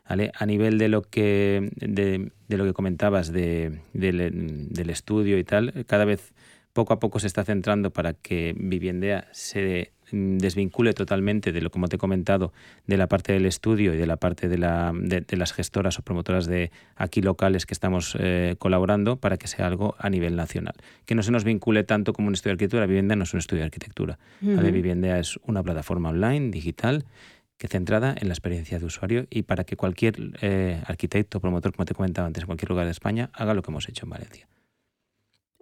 A 0.07 0.45
nivel 0.45 0.77
de 0.77 0.87
lo 0.87 1.01
que, 1.01 1.71
de, 1.77 2.31
lo 2.49 2.63
que 2.63 2.73
comentabas 2.73 3.31
de, 3.31 3.79
del 3.93 4.89
estudio 4.91 5.39
y 5.39 5.43
tal, 5.43 5.83
cada 5.87 6.05
vez 6.05 6.35
poco 6.73 6.93
a 6.93 6.99
poco 6.99 7.19
se 7.19 7.25
está 7.25 7.43
centrando 7.43 7.89
para 7.89 8.13
que 8.13 8.53
Viviendea 8.55 9.27
se 9.31 9.93
desvincule 10.11 10.93
totalmente 10.93 11.51
de 11.51 11.61
lo 11.61 11.69
como 11.69 11.87
te 11.87 11.95
he 11.95 11.99
comentado 11.99 12.53
de 12.87 12.97
la 12.97 13.07
parte 13.07 13.33
del 13.33 13.45
estudio 13.45 13.93
y 13.93 13.97
de 13.97 14.05
la 14.05 14.17
parte 14.17 14.47
de, 14.47 14.57
la, 14.57 14.91
de, 14.93 15.25
las 15.37 15.53
gestoras 15.53 15.99
o 15.99 16.01
promotoras 16.01 16.45
de 16.45 16.71
aquí 16.95 17.21
locales 17.21 17.65
que 17.65 17.73
estamos 17.73 18.15
eh, 18.19 18.55
colaborando 18.59 19.17
para 19.17 19.37
que 19.37 19.47
sea 19.47 19.67
algo 19.67 19.95
a 19.97 20.09
nivel 20.09 20.35
nacional. 20.35 20.75
Que 21.05 21.15
no 21.15 21.23
se 21.23 21.31
nos 21.31 21.43
vincule 21.43 21.83
tanto 21.83 22.13
como 22.13 22.27
un 22.27 22.33
estudio 22.33 22.51
de 22.51 22.55
arquitectura. 22.55 22.85
Vivienda 22.85 23.15
no 23.15 23.23
es 23.23 23.33
un 23.33 23.39
estudio 23.39 23.61
de 23.61 23.65
arquitectura. 23.65 24.19
La 24.41 24.61
vivienda 24.61 25.19
es 25.19 25.39
una 25.43 25.63
plataforma 25.63 26.09
online 26.09 26.51
digital 26.51 27.05
que 27.57 27.67
centrada 27.67 28.13
en 28.17 28.27
la 28.27 28.33
experiencia 28.33 28.79
de 28.79 28.85
usuario 28.85 29.27
y 29.29 29.43
para 29.43 29.63
que 29.63 29.75
cualquier 29.75 30.15
eh, 30.41 30.81
arquitecto 30.85 31.39
promotor 31.39 31.73
como 31.73 31.85
te 31.85 31.93
comentaba 31.93 32.27
antes 32.27 32.43
en 32.43 32.47
cualquier 32.47 32.69
lugar 32.69 32.85
de 32.85 32.91
España 32.91 33.29
haga 33.33 33.53
lo 33.53 33.61
que 33.61 33.71
hemos 33.71 33.87
hecho 33.87 34.05
en 34.05 34.09
Valencia. 34.09 34.47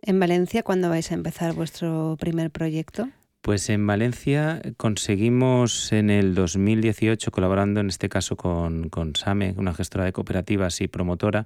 En 0.01 0.19
Valencia 0.19 0.63
cuándo 0.63 0.89
vais 0.89 1.12
a 1.12 1.13
empezar 1.13 1.53
vuestro 1.53 2.17
primer 2.19 2.51
proyecto 2.51 3.09
pues 3.43 3.69
en 3.69 3.85
Valencia 3.85 4.62
conseguimos 4.77 5.91
en 5.91 6.09
el 6.09 6.33
2018, 6.33 7.29
colaborando 7.29 7.81
en 7.81 7.89
este 7.89 8.07
caso 8.07 8.38
con, 8.38 8.89
SAME, 9.15 9.53
una 9.57 9.73
gestora 9.73 10.05
de 10.05 10.13
cooperativas 10.13 10.79
y 10.79 10.88
promotora, 10.88 11.45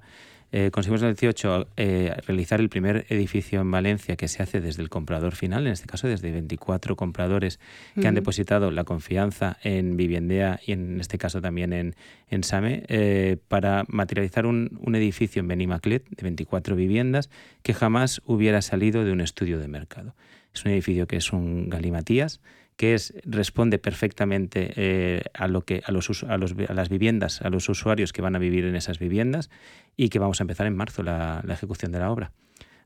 eh, 0.52 0.70
conseguimos 0.70 1.02
en 1.02 1.08
el 1.08 1.14
2018 1.14 1.66
eh, 1.76 2.14
realizar 2.24 2.60
el 2.60 2.68
primer 2.68 3.04
edificio 3.08 3.60
en 3.60 3.72
Valencia 3.72 4.14
que 4.14 4.28
se 4.28 4.44
hace 4.44 4.60
desde 4.60 4.80
el 4.80 4.90
comprador 4.90 5.34
final, 5.34 5.66
en 5.66 5.72
este 5.72 5.88
caso 5.88 6.06
desde 6.06 6.30
24 6.30 6.94
compradores 6.94 7.58
que 8.00 8.06
han 8.06 8.14
depositado 8.14 8.70
la 8.70 8.84
confianza 8.84 9.58
en 9.64 9.96
Viviendea 9.96 10.60
y 10.64 10.72
en 10.72 11.00
este 11.00 11.18
caso 11.18 11.42
también 11.42 11.72
en, 11.72 11.96
en 12.30 12.44
SAME, 12.44 12.84
eh, 12.86 13.38
para 13.48 13.84
materializar 13.88 14.46
un, 14.46 14.78
un 14.80 14.94
edificio 14.94 15.40
en 15.40 15.48
Benimaclet 15.48 16.08
de 16.08 16.22
24 16.22 16.76
viviendas 16.76 17.28
que 17.64 17.74
jamás 17.74 18.22
hubiera 18.24 18.62
salido 18.62 19.04
de 19.04 19.10
un 19.10 19.20
estudio 19.20 19.58
de 19.58 19.66
mercado. 19.66 20.14
Es 20.58 20.64
un 20.64 20.72
edificio 20.72 21.06
que 21.06 21.16
es 21.16 21.32
un 21.32 21.68
galimatías, 21.70 22.40
que 22.76 22.94
es, 22.94 23.14
responde 23.24 23.78
perfectamente 23.78 24.72
eh, 24.76 25.22
a, 25.34 25.48
lo 25.48 25.62
que, 25.62 25.82
a, 25.84 25.92
los, 25.92 26.22
las 26.22 26.88
viviendas, 26.88 27.42
a 27.42 27.50
los 27.50 27.68
usuarios 27.68 28.12
que 28.12 28.22
van 28.22 28.36
a 28.36 28.38
vivir 28.38 28.64
en 28.64 28.76
esas 28.76 28.98
viviendas 28.98 29.50
y 29.96 30.08
que 30.08 30.18
vamos 30.18 30.40
a 30.40 30.44
empezar 30.44 30.66
en 30.66 30.76
marzo 30.76 31.02
la, 31.02 31.44
ejecución 31.48 31.92
de 31.92 31.98
la 31.98 32.10
obra. 32.10 32.32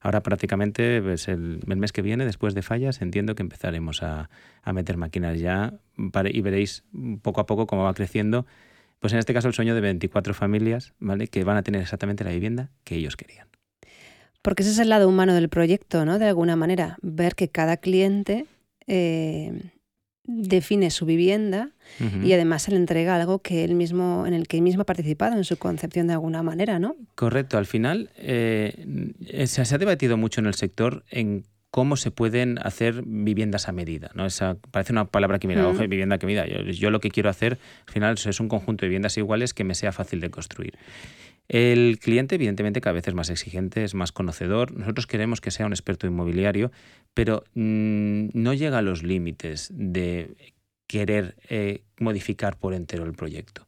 Ahora 0.00 0.23
prácticamente 0.23 1.00
pues 1.00 1.29
el, 1.29 1.61
mes 1.67 1.93
que 1.93 2.02
viene, 2.02 2.25
después 2.25 2.55
de 2.55 2.62
fallas, 2.62 3.00
entiendo 3.00 3.35
que 3.35 3.43
empezaremos 3.43 4.02
a, 4.02 4.29
meter 4.73 4.97
máquinas 4.97 5.38
ya 5.38 5.75
y 5.97 6.41
veréis 6.41 6.85
poco 7.23 7.41
a 7.41 7.47
poco 7.47 7.67
cómo 7.67 7.85
va 7.85 7.95
creciendo. 7.95 8.47
Pues 8.99 9.12
en 9.12 9.19
este 9.19 9.35
caso 9.35 9.49
el 9.49 9.55
sueño 9.55 9.75
de 9.75 9.81
24 9.81 10.33
familias, 10.35 10.95
¿vale? 11.00 11.29
Que 11.29 11.45
van 11.45 11.57
a 11.57 11.62
tener 11.62 11.81
exactamente 11.81 12.25
la 12.25 12.31
vivienda 12.31 12.71
que 12.85 12.97
ellos 12.97 13.17
querían. 13.17 13.51
Porque 14.42 14.62
ese 14.62 14.72
es 14.72 14.78
el 14.80 14.88
lado 14.88 15.08
humano 15.08 15.34
del 15.34 15.49
proyecto, 15.49 16.04
¿no? 16.04 16.18
De 16.18 16.26
alguna 16.26 16.56
manera, 16.56 16.99
ver 17.00 17.34
que 17.34 17.49
cada 17.49 17.76
cliente 17.76 18.46
eh, 18.87 19.52
define 20.25 20.90
su 20.90 21.06
vivienda 21.06 21.70
y 22.22 22.32
además 22.32 22.62
se 22.62 22.70
le 22.70 22.76
entrega 22.76 23.16
algo 23.16 23.40
que 23.40 23.64
él 23.64 23.75
mismo, 23.75 24.25
en 24.26 24.34
el 24.34 24.46
que 24.46 24.56
él 24.56 24.62
mismo 24.62 24.82
ha 24.82 24.87
participado 24.87 25.37
en 25.37 25.44
su 25.44 25.56
concepción 25.56 26.06
de 26.06 26.14
alguna 26.14 26.42
manera, 26.42 26.78
¿no? 26.78 26.96
Correcto. 27.14 27.58
Al 27.58 27.66
final 27.66 28.11
eh, 28.16 29.14
se, 29.46 29.62
ha 29.62 29.78
debatido 29.78 30.16
mucho 30.16 30.40
en 30.40 30.46
el 30.46 30.54
sector 30.54 31.04
en 31.11 31.44
cómo 31.70 31.96
se 31.96 32.11
pueden 32.11 32.58
hacer 32.62 33.02
viviendas 33.04 33.68
a 33.68 33.72
medida. 33.72 34.11
¿no? 34.14 34.26
Esa 34.26 34.56
parece 34.70 34.92
una 34.92 35.06
palabra 35.06 35.38
que 35.38 35.49
me 35.49 35.56
da, 35.56 35.70
vivienda 35.72 36.18
que 36.18 36.26
medida. 36.26 36.46
Yo, 36.46 36.62
yo, 36.62 36.90
lo 36.90 37.00
que 37.00 37.11
quiero 37.11 37.30
hacer, 37.30 37.58
al 37.87 37.92
final, 37.92 38.14
es 38.25 38.40
un 38.40 38.49
conjunto 38.49 38.84
de 38.84 38.88
viviendas 38.88 39.16
iguales 39.16 39.54
que 39.54 39.64
me 39.64 39.75
sea 39.75 39.90
fácil 39.90 40.20
de 40.20 40.30
construir. 40.30 40.75
El 41.49 41.99
cliente, 41.99 42.37
evidentemente, 42.37 42.80
cada 42.80 42.94
vez 42.94 43.08
es 43.08 43.14
más 43.14 43.28
exigente, 43.28 43.84
es 43.84 43.94
más 43.94 44.12
conocedor. 44.12 44.72
Nosotros 44.72 45.06
queremos 45.06 45.40
que 45.40 45.50
sea 45.50 45.66
un 45.66 45.72
experto 45.72 46.06
inmobiliario, 46.06 46.70
pero 47.14 47.44
mm, 47.54 48.28
no 48.32 48.54
llega 48.54 48.78
a 48.78 48.82
los 48.82 49.02
límites 49.02 49.68
de 49.72 50.54
querer 50.87 51.37
eh, 51.49 51.84
modificar 51.99 52.58
por 52.58 52.75
entero 52.75 53.04
el 53.04 53.12
proyecto. 53.12 53.66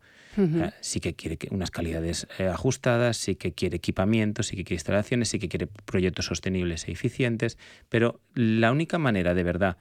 sí 0.81 0.99
que 0.99 1.15
quiere 1.15 1.39
unas 1.53 1.71
calidades 1.71 2.27
eh, 2.39 2.49
ajustadas, 2.49 3.17
sí 3.17 3.37
que 3.37 3.53
quiere 3.53 3.77
equipamiento, 3.77 4.43
sí 4.43 4.57
que 4.57 4.65
quiere 4.65 4.77
instalaciones, 4.77 5.29
sí 5.29 5.39
que 5.39 5.49
quiere 5.49 5.69
proyectos 5.69 6.27
sostenibles 6.27 6.89
e 6.89 6.93
eficientes, 6.93 7.57
pero 7.89 8.21
la 8.35 8.73
única 8.73 8.99
manera 8.99 9.33
de 9.33 9.45
verdad 9.45 9.77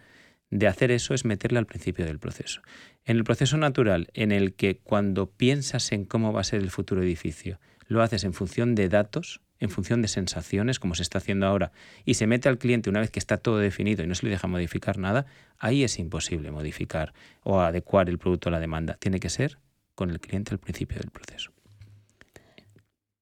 de 0.52 0.68
hacer 0.68 0.92
eso 0.92 1.16
es 1.16 1.26
meterle 1.26 1.58
al 1.58 1.66
principio 1.66 2.06
del 2.06 2.20
proceso. 2.20 2.62
En 3.06 3.18
el 3.18 3.24
proceso 3.24 3.58
natural, 3.58 4.10
en 4.14 4.32
el 4.32 4.54
que 4.54 4.78
cuando 4.78 5.26
piensas 5.32 5.92
en 5.92 6.06
cómo 6.06 6.32
va 6.32 6.42
a 6.42 6.44
ser 6.44 6.62
el 6.62 6.70
futuro 6.70 7.02
edificio, 7.02 7.60
lo 7.88 8.02
haces 8.02 8.24
en 8.24 8.34
función 8.34 8.76
de 8.76 8.90
datos, 8.90 9.42
en 9.60 9.70
función 9.70 10.02
de 10.02 10.08
sensaciones, 10.08 10.80
como 10.80 10.96
se 10.96 11.04
está 11.04 11.20
haciendo 11.20 11.46
ahora, 11.46 11.72
y 12.06 12.16
se 12.16 12.28
mete 12.28 12.50
al 12.50 12.58
cliente 12.58 12.90
una 12.90 13.00
vez 13.00 13.12
que 13.12 13.20
está 13.20 13.38
todo 13.38 13.58
definido 13.58 14.04
y 14.04 14.08
no 14.08 14.16
se 14.16 14.26
le 14.26 14.32
deja 14.32 14.48
modificar 14.48 14.98
nada, 14.98 15.26
ahí 15.58 15.84
es 15.84 16.00
imposible 16.00 16.52
modificar 16.52 17.14
o 17.44 17.62
adecuar 17.62 18.10
el 18.10 18.18
producto 18.18 18.50
a 18.50 18.52
la 18.52 18.60
demanda. 18.60 18.98
Tiene 19.00 19.20
que 19.20 19.30
ser 19.30 19.58
con 19.96 20.10
el 20.10 20.20
cliente 20.20 20.52
al 20.54 20.60
principio 20.60 21.00
del 21.00 21.12
proceso. 21.12 21.52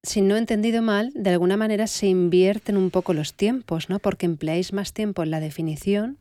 Si 0.04 0.22
no 0.22 0.36
he 0.36 0.40
entendido 0.40 0.82
mal, 0.82 1.12
de 1.14 1.30
alguna 1.30 1.58
manera 1.58 1.86
se 1.86 2.08
invierten 2.08 2.76
un 2.76 2.90
poco 2.90 3.14
los 3.14 3.36
tiempos, 3.36 3.90
¿no? 3.90 4.00
Porque 4.00 4.26
empleáis 4.26 4.74
más 4.74 4.94
tiempo 4.94 5.22
en 5.22 5.30
la 5.30 5.40
definición 5.40 6.18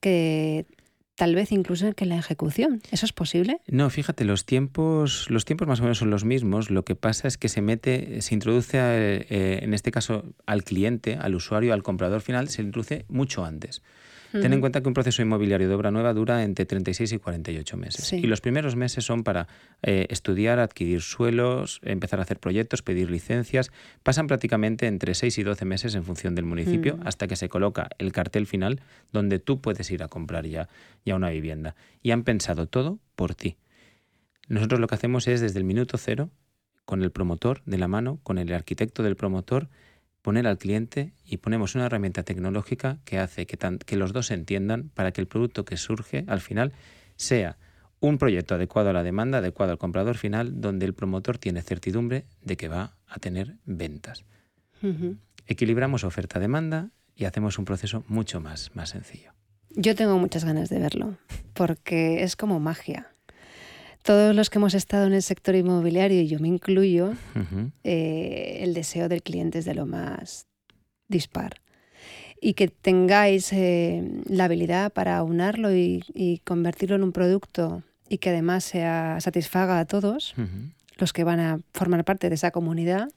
que 0.00 0.66
tal 1.14 1.34
vez 1.34 1.52
incluso 1.52 1.92
que 1.94 2.06
la 2.06 2.16
ejecución. 2.16 2.80
¿Eso 2.90 3.06
es 3.06 3.12
posible? 3.12 3.60
No, 3.66 3.90
fíjate, 3.90 4.24
los 4.24 4.44
tiempos, 4.44 5.30
los 5.30 5.44
tiempos 5.44 5.68
más 5.68 5.80
o 5.80 5.82
menos 5.82 5.98
son 5.98 6.10
los 6.10 6.24
mismos. 6.24 6.70
Lo 6.70 6.84
que 6.84 6.94
pasa 6.94 7.28
es 7.28 7.38
que 7.38 7.48
se 7.48 7.62
mete, 7.62 8.20
se 8.22 8.34
introduce, 8.34 8.78
eh, 8.78 9.60
en 9.62 9.74
este 9.74 9.90
caso, 9.90 10.24
al 10.46 10.64
cliente, 10.64 11.16
al 11.20 11.34
usuario, 11.34 11.74
al 11.74 11.82
comprador 11.82 12.20
final, 12.20 12.48
se 12.48 12.62
introduce 12.62 13.04
mucho 13.08 13.44
antes. 13.44 13.82
Ten 14.32 14.52
en 14.52 14.60
cuenta 14.60 14.80
que 14.80 14.88
un 14.88 14.94
proceso 14.94 15.20
inmobiliario 15.20 15.68
de 15.68 15.74
obra 15.74 15.90
nueva 15.90 16.14
dura 16.14 16.42
entre 16.42 16.64
36 16.64 17.12
y 17.12 17.18
48 17.18 17.76
meses. 17.76 18.12
Y 18.12 18.22
los 18.22 18.40
primeros 18.40 18.76
meses 18.76 19.04
son 19.04 19.24
para 19.24 19.46
eh, 19.82 20.06
estudiar, 20.08 20.58
adquirir 20.58 21.02
suelos, 21.02 21.80
empezar 21.82 22.18
a 22.18 22.22
hacer 22.22 22.38
proyectos, 22.38 22.82
pedir 22.82 23.10
licencias. 23.10 23.70
Pasan 24.02 24.26
prácticamente 24.26 24.86
entre 24.86 25.14
6 25.14 25.38
y 25.38 25.42
12 25.42 25.64
meses 25.66 25.94
en 25.94 26.04
función 26.04 26.34
del 26.34 26.46
municipio 26.46 26.96
mm. 26.96 27.06
hasta 27.06 27.26
que 27.26 27.36
se 27.36 27.48
coloca 27.48 27.90
el 27.98 28.12
cartel 28.12 28.46
final 28.46 28.80
donde 29.12 29.38
tú 29.38 29.60
puedes 29.60 29.90
ir 29.90 30.02
a 30.02 30.08
comprar 30.08 30.46
ya, 30.46 30.68
ya 31.04 31.14
una 31.14 31.30
vivienda. 31.30 31.76
Y 32.02 32.12
han 32.12 32.24
pensado 32.24 32.66
todo 32.66 32.98
por 33.14 33.34
ti. 33.34 33.56
Nosotros 34.48 34.80
lo 34.80 34.86
que 34.86 34.94
hacemos 34.94 35.28
es 35.28 35.40
desde 35.40 35.58
el 35.58 35.64
minuto 35.64 35.98
cero, 35.98 36.30
con 36.84 37.02
el 37.02 37.10
promotor 37.10 37.62
de 37.64 37.78
la 37.78 37.88
mano, 37.88 38.18
con 38.22 38.38
el 38.38 38.52
arquitecto 38.52 39.02
del 39.02 39.16
promotor, 39.16 39.68
poner 40.22 40.46
al 40.46 40.58
cliente 40.58 41.12
y 41.24 41.38
ponemos 41.38 41.74
una 41.74 41.86
herramienta 41.86 42.22
tecnológica 42.22 42.98
que 43.04 43.18
hace 43.18 43.46
que, 43.46 43.58
que 43.84 43.96
los 43.96 44.12
dos 44.12 44.26
se 44.26 44.34
entiendan 44.34 44.90
para 44.94 45.12
que 45.12 45.20
el 45.20 45.26
producto 45.26 45.64
que 45.64 45.76
surge 45.76 46.24
al 46.28 46.40
final 46.40 46.72
sea 47.16 47.58
un 48.00 48.18
proyecto 48.18 48.54
adecuado 48.54 48.90
a 48.90 48.92
la 48.92 49.02
demanda, 49.02 49.38
adecuado 49.38 49.72
al 49.72 49.78
comprador 49.78 50.16
final, 50.16 50.60
donde 50.60 50.86
el 50.86 50.94
promotor 50.94 51.38
tiene 51.38 51.62
certidumbre 51.62 52.24
de 52.42 52.56
que 52.56 52.68
va 52.68 52.96
a 53.06 53.18
tener 53.18 53.56
ventas. 53.64 54.24
Equilibramos 55.46 56.02
oferta-demanda 56.02 56.90
y 57.14 57.26
hacemos 57.26 57.58
un 57.58 57.64
proceso 57.64 58.04
mucho 58.08 58.40
más, 58.40 58.74
más 58.74 58.90
sencillo. 58.90 59.32
Yo 59.70 59.94
tengo 59.94 60.18
muchas 60.18 60.44
ganas 60.44 60.68
de 60.68 60.80
verlo, 60.80 61.16
porque 61.54 62.24
es 62.24 62.34
como 62.34 62.58
magia 62.58 63.11
todos 64.02 64.34
los 64.34 64.50
que 64.50 64.58
hemos 64.58 64.74
estado 64.74 65.06
en 65.06 65.12
el 65.12 65.22
sector 65.22 65.54
inmobiliario, 65.54 66.20
y 66.20 66.28
yo 66.28 66.38
me 66.40 66.48
incluyo, 66.48 67.14
eh, 67.84 68.58
el 68.60 68.74
deseo 68.74 69.08
del 69.08 69.22
cliente 69.22 69.60
es 69.60 69.64
de 69.64 69.74
lo 69.74 69.86
más 69.86 70.46
dispar. 71.08 71.60
Y 72.40 72.54
que 72.54 72.68
tengáis 72.68 73.52
eh, 73.52 74.02
la 74.26 74.46
habilidad 74.46 74.92
para 74.92 75.16
aunarlo 75.16 75.74
y, 75.74 76.40
convertirlo 76.44 76.96
en 76.96 77.04
un 77.04 77.12
producto 77.12 77.82
y 78.08 78.18
que 78.18 78.30
además 78.30 78.64
sea, 78.64 79.18
satisfaga 79.20 79.78
a 79.78 79.84
todos 79.84 80.34
los 80.98 81.12
que 81.12 81.24
van 81.24 81.40
a 81.40 81.60
formar 81.72 82.04
parte 82.04 82.28
de 82.28 82.34
esa 82.34 82.50
comunidad, 82.50 83.08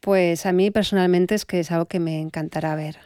pues 0.00 0.46
a 0.46 0.52
mí 0.52 0.70
personalmente 0.70 1.34
es 1.34 1.44
que 1.44 1.60
es 1.60 1.70
algo 1.70 1.86
que 1.86 2.00
me 2.00 2.20
encantará 2.20 2.74
ver. 2.74 2.98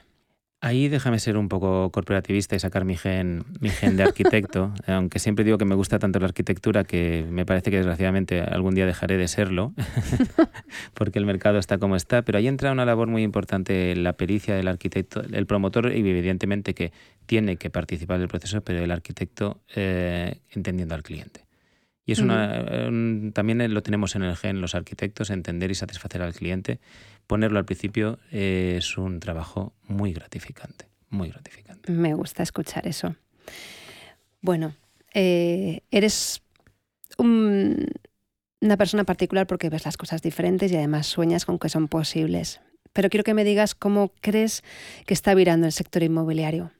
Ahí 0.63 0.89
déjame 0.89 1.19
ser 1.19 1.37
un 1.37 1.49
poco 1.51 1.91
corporativista 1.93 2.57
y 2.57 2.59
sacar 2.59 2.87
mi 2.87 2.97
gen, 2.97 3.45
mi 3.61 3.69
gen 3.69 3.97
de 3.99 4.05
arquitecto, 4.05 4.73
aunque 4.87 5.19
siempre 5.19 5.45
digo 5.45 5.59
que 5.59 5.67
me 5.67 5.75
gusta 5.75 5.99
tanto 5.99 6.19
la 6.19 6.27
arquitectura 6.27 6.85
que 6.85 7.27
me 7.29 7.45
parece 7.45 7.71
que 7.71 7.77
desgraciadamente 7.77 8.41
algún 8.41 8.75
día 8.75 8.87
dejaré 8.87 9.19
de 9.19 9.29
serlo, 9.29 9.75
porque 10.95 11.19
el 11.19 11.27
mercado 11.27 11.59
está 11.59 11.77
como 11.77 11.95
está, 11.95 12.23
pero 12.23 12.39
ahí 12.39 12.49
entra 12.49 12.73
una 12.73 12.87
labor 12.87 13.07
muy 13.09 13.23
importante 13.23 13.95
la 13.97 14.15
pericia 14.15 14.57
del 14.57 14.69
arquitecto, 14.69 15.21
el 15.21 15.47
promotor 15.47 15.93
y 15.93 15.99
evidentemente 15.99 16.73
que 16.75 16.91
tiene 17.27 17.59
que 17.59 17.69
participar 17.69 18.19
del 18.19 18.29
proceso, 18.29 18.63
pero 18.63 18.83
el 18.83 18.91
arquitecto 18.91 19.61
eh, 19.75 20.41
entendiendo 20.51 20.95
al 20.95 21.03
cliente. 21.03 21.46
Y 22.07 22.13
es 22.13 22.21
una, 22.21 22.65
también 23.33 23.75
lo 23.75 23.83
tenemos 23.83 24.15
en 24.15 24.23
el 24.23 24.37
gen 24.37 24.61
los 24.61 24.77
arquitectos, 24.77 25.31
entender 25.31 25.73
y 25.73 25.75
satisfacer 25.75 26.23
al 26.23 26.35
cliente. 26.35 26.79
Ponerlo 27.27 27.59
al 27.59 27.65
principio 27.65 28.21
es 28.31 28.97
un 28.97 29.19
trabajo 29.19 29.75
muy 29.83 30.13
gratificante, 30.13 30.87
muy 31.11 31.31
gratificante. 31.31 31.91
Me 31.91 32.15
gusta 32.15 32.45
escuchar 32.45 32.87
eso. 32.87 33.17
Bueno, 34.41 34.77
eh, 35.15 35.81
eres 35.91 36.43
una 37.19 38.77
persona 38.79 39.03
particular 39.03 39.49
porque 39.49 39.69
ves 39.69 39.85
las 39.85 39.97
cosas 39.97 40.23
diferentes 40.23 40.71
y 40.71 40.77
además 40.77 41.09
sueñas 41.09 41.45
con 41.45 41.59
que 41.59 41.69
son 41.69 41.89
posibles. 41.89 42.61
Pero 42.93 43.11
quiero 43.11 43.25
que 43.25 43.35
me 43.35 43.43
digas 43.43 43.75
cómo 43.75 44.13
crees 44.21 44.63
que 45.07 45.15
está 45.15 45.35
virando 45.35 45.67
el 45.67 45.73
sector 45.73 46.05
inmobiliario. 46.05 46.71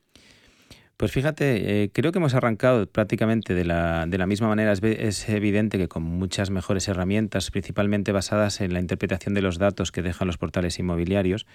Pues 0.97 1.13
fíjate, 1.13 1.83
eh, 1.83 1.91
creo 1.93 2.11
que 2.11 2.19
hemos 2.19 2.33
arrancado 2.33 2.87
prácticamente 2.87 3.53
de 3.53 3.67
la, 3.67 4.07
de 4.07 4.17
la 4.17 4.27
misma 4.27 4.49
manera. 4.49 4.73
Es, 4.73 5.29
evidente 5.29 5.77
que 5.77 5.89
con 5.89 6.03
muchas 6.03 6.49
mejores 6.49 6.89
herramientas, 6.89 7.51
principalmente 7.51 8.13
basadas 8.13 8.63
en 8.63 8.73
la 8.73 8.81
interpretación 8.81 9.35
de 9.35 9.43
los 9.43 9.59
datos 9.59 9.93
que 9.93 10.01
dejan 10.01 10.27
los 10.27 10.39
portales 10.39 10.79
inmobiliarios, 10.79 11.47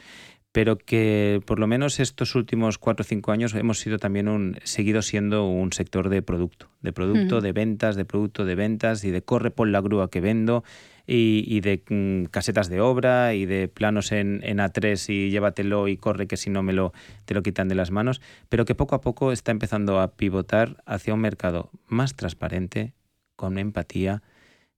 pero 0.51 0.77
que 0.77 1.41
por 1.45 1.59
lo 1.59 1.67
menos 1.67 1.99
estos 1.99 2.35
últimos 2.35 2.77
cuatro 2.77 3.03
o 3.03 3.07
cinco 3.07 3.31
años 3.31 3.53
hemos 3.55 3.79
sido 3.79 3.97
también 3.97 4.27
un, 4.27 4.57
seguido 4.63 5.01
siendo 5.01 5.47
un 5.47 5.71
sector 5.71 6.09
de 6.09 6.21
producto, 6.21 6.69
de 6.81 6.91
producto, 6.91 7.39
de 7.39 7.51
ventas, 7.53 7.95
de 7.95 8.05
producto, 8.05 8.43
de 8.43 8.55
ventas 8.55 9.03
y 9.03 9.11
de 9.11 9.21
corre 9.21 9.51
por 9.51 9.69
la 9.69 9.81
grúa 9.81 10.09
que 10.09 10.19
vendo 10.19 10.63
y, 11.07 11.59
de 11.61 11.83
mm, 11.89 12.29
casetas 12.29 12.69
de 12.69 12.79
obra 12.81 13.33
y 13.33 13.45
de 13.45 13.67
planos 13.67 14.11
en, 14.11 14.41
A3 14.41 15.09
y 15.09 15.29
llévatelo 15.29 15.87
y 15.87 15.97
corre 15.97 16.27
que 16.27 16.37
si 16.37 16.49
no 16.49 16.63
me 16.63 16.73
lo, 16.73 16.93
te 17.25 17.33
lo 17.33 17.43
quitan 17.43 17.67
de 17.67 17.75
las 17.75 17.91
manos, 17.91 18.21
pero 18.49 18.65
que 18.65 18.75
poco 18.75 18.95
a 18.95 19.01
poco 19.01 19.31
está 19.31 19.51
empezando 19.51 19.99
a 19.99 20.15
pivotar 20.15 20.81
hacia 20.85 21.13
un 21.13 21.21
mercado 21.21 21.69
más 21.87 22.15
transparente, 22.15 22.93
con 23.35 23.57
empatía, 23.57 24.21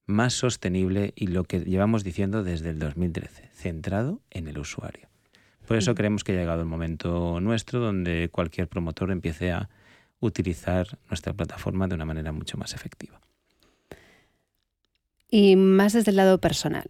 más 0.06 0.34
sostenible 0.34 1.14
y 1.16 1.28
lo 1.28 1.44
que 1.44 1.60
llevamos 1.60 2.04
diciendo 2.04 2.44
desde 2.44 2.70
el 2.70 2.80
2013, 2.80 3.50
centrado 3.54 4.22
en 4.30 4.48
el 4.48 4.58
usuario. 4.58 5.13
Por 5.68 5.78
eso 5.78 5.96
creemos 5.96 6.24
que 6.24 6.34
ha 6.34 6.36
llegado 6.36 6.62
el 6.62 6.68
momento 6.68 7.40
nuestro 7.40 7.80
donde 7.80 8.30
cualquier 8.30 8.68
promotor 8.68 9.12
empiece 9.12 9.52
a 9.52 9.70
utilizar 10.20 10.88
nuestra 11.10 11.34
plataforma 11.34 11.88
de 11.88 11.96
una 11.96 12.06
manera 12.06 12.32
mucho 12.32 12.58
más 12.58 12.74
efectiva 12.74 13.20
y 15.34 15.56
más 15.56 15.94
desde 15.94 16.12
el 16.12 16.18
lado 16.18 16.38
personal. 16.38 16.88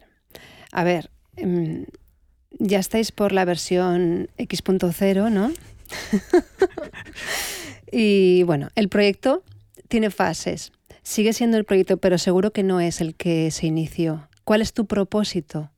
A 0.73 0.83
ver, 0.83 1.09
em, 1.37 1.85
ya 2.51 2.77
estáis 2.77 3.13
por 3.13 3.31
la 3.31 3.45
versión 3.45 4.27
X.0, 4.37 5.31
¿no? 5.31 5.53
y 7.91 8.43
bueno, 8.43 8.67
el 8.75 8.89
proyecto 8.89 9.45
tiene 9.87 10.09
fases. 10.09 10.73
Sigue 11.03 11.31
siendo 11.31 11.55
el 11.55 11.63
proyecto, 11.63 11.95
pero 11.95 12.17
seguro 12.17 12.51
que 12.51 12.63
no 12.63 12.81
es 12.81 12.99
el 12.99 13.15
que 13.15 13.49
se 13.49 13.67
inició. 13.67 14.27
¿Cuál 14.43 14.61
es 14.61 14.73
tu 14.73 14.87
propósito? 14.87 15.71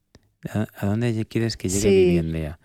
¿A 0.51 0.88
dónde 0.88 1.23
quieres 1.25 1.58
que 1.58 1.69
llegue 1.69 1.88
Viviendea? 1.88 2.23
Viviendea, 2.23 2.60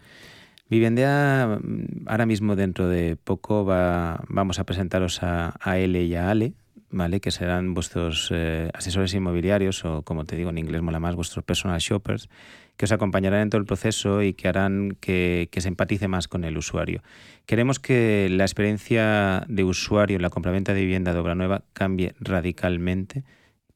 mm, 0.71 2.07
ahora 2.07 2.27
mismo 2.27 2.57
dentro 2.57 2.89
de 2.89 3.17
poco 3.17 3.65
va, 3.65 4.23
vamos 4.29 4.59
a 4.59 4.65
presentaros 4.65 5.23
a, 5.23 5.55
a 5.61 5.79
L 5.79 6.03
y 6.03 6.15
a 6.15 6.31
Ale, 6.31 6.55
¿vale? 6.91 7.21
que 7.21 7.31
serán 7.31 7.75
vuestros 7.75 8.31
eh, 8.33 8.71
asesores 8.75 9.15
inmobiliarios 9.15 9.85
o, 9.85 10.03
como 10.03 10.25
te 10.25 10.37
digo 10.37 10.51
en 10.51 10.59
inglés 10.59 10.83
mola 10.83 11.01
más, 11.01 11.15
vuestros 11.15 11.45
personal 11.45 11.81
shoppers, 11.81 12.29
que 12.77 12.87
os 12.87 12.93
acompañarán 12.93 13.43
en 13.43 13.51
todo 13.51 13.61
el 13.61 13.67
proceso 13.67 14.23
y 14.23 14.33
que 14.33 14.49
harán 14.49 14.97
que, 15.01 15.49
se 15.55 15.69
empatice 15.69 16.09
más 16.09 16.29
con 16.29 16.45
el 16.45 16.57
usuario. 16.57 17.03
Queremos 17.47 17.79
que 17.79 18.29
la 18.31 18.45
experiencia 18.45 19.45
de 19.49 19.65
usuario 19.65 20.17
en 20.17 20.23
la 20.23 20.31
compraventa 20.31 20.73
de 20.73 20.81
vivienda 20.81 21.13
de 21.13 21.19
obra 21.19 21.35
nueva 21.35 21.63
cambie 21.73 22.15
radicalmente. 22.21 23.23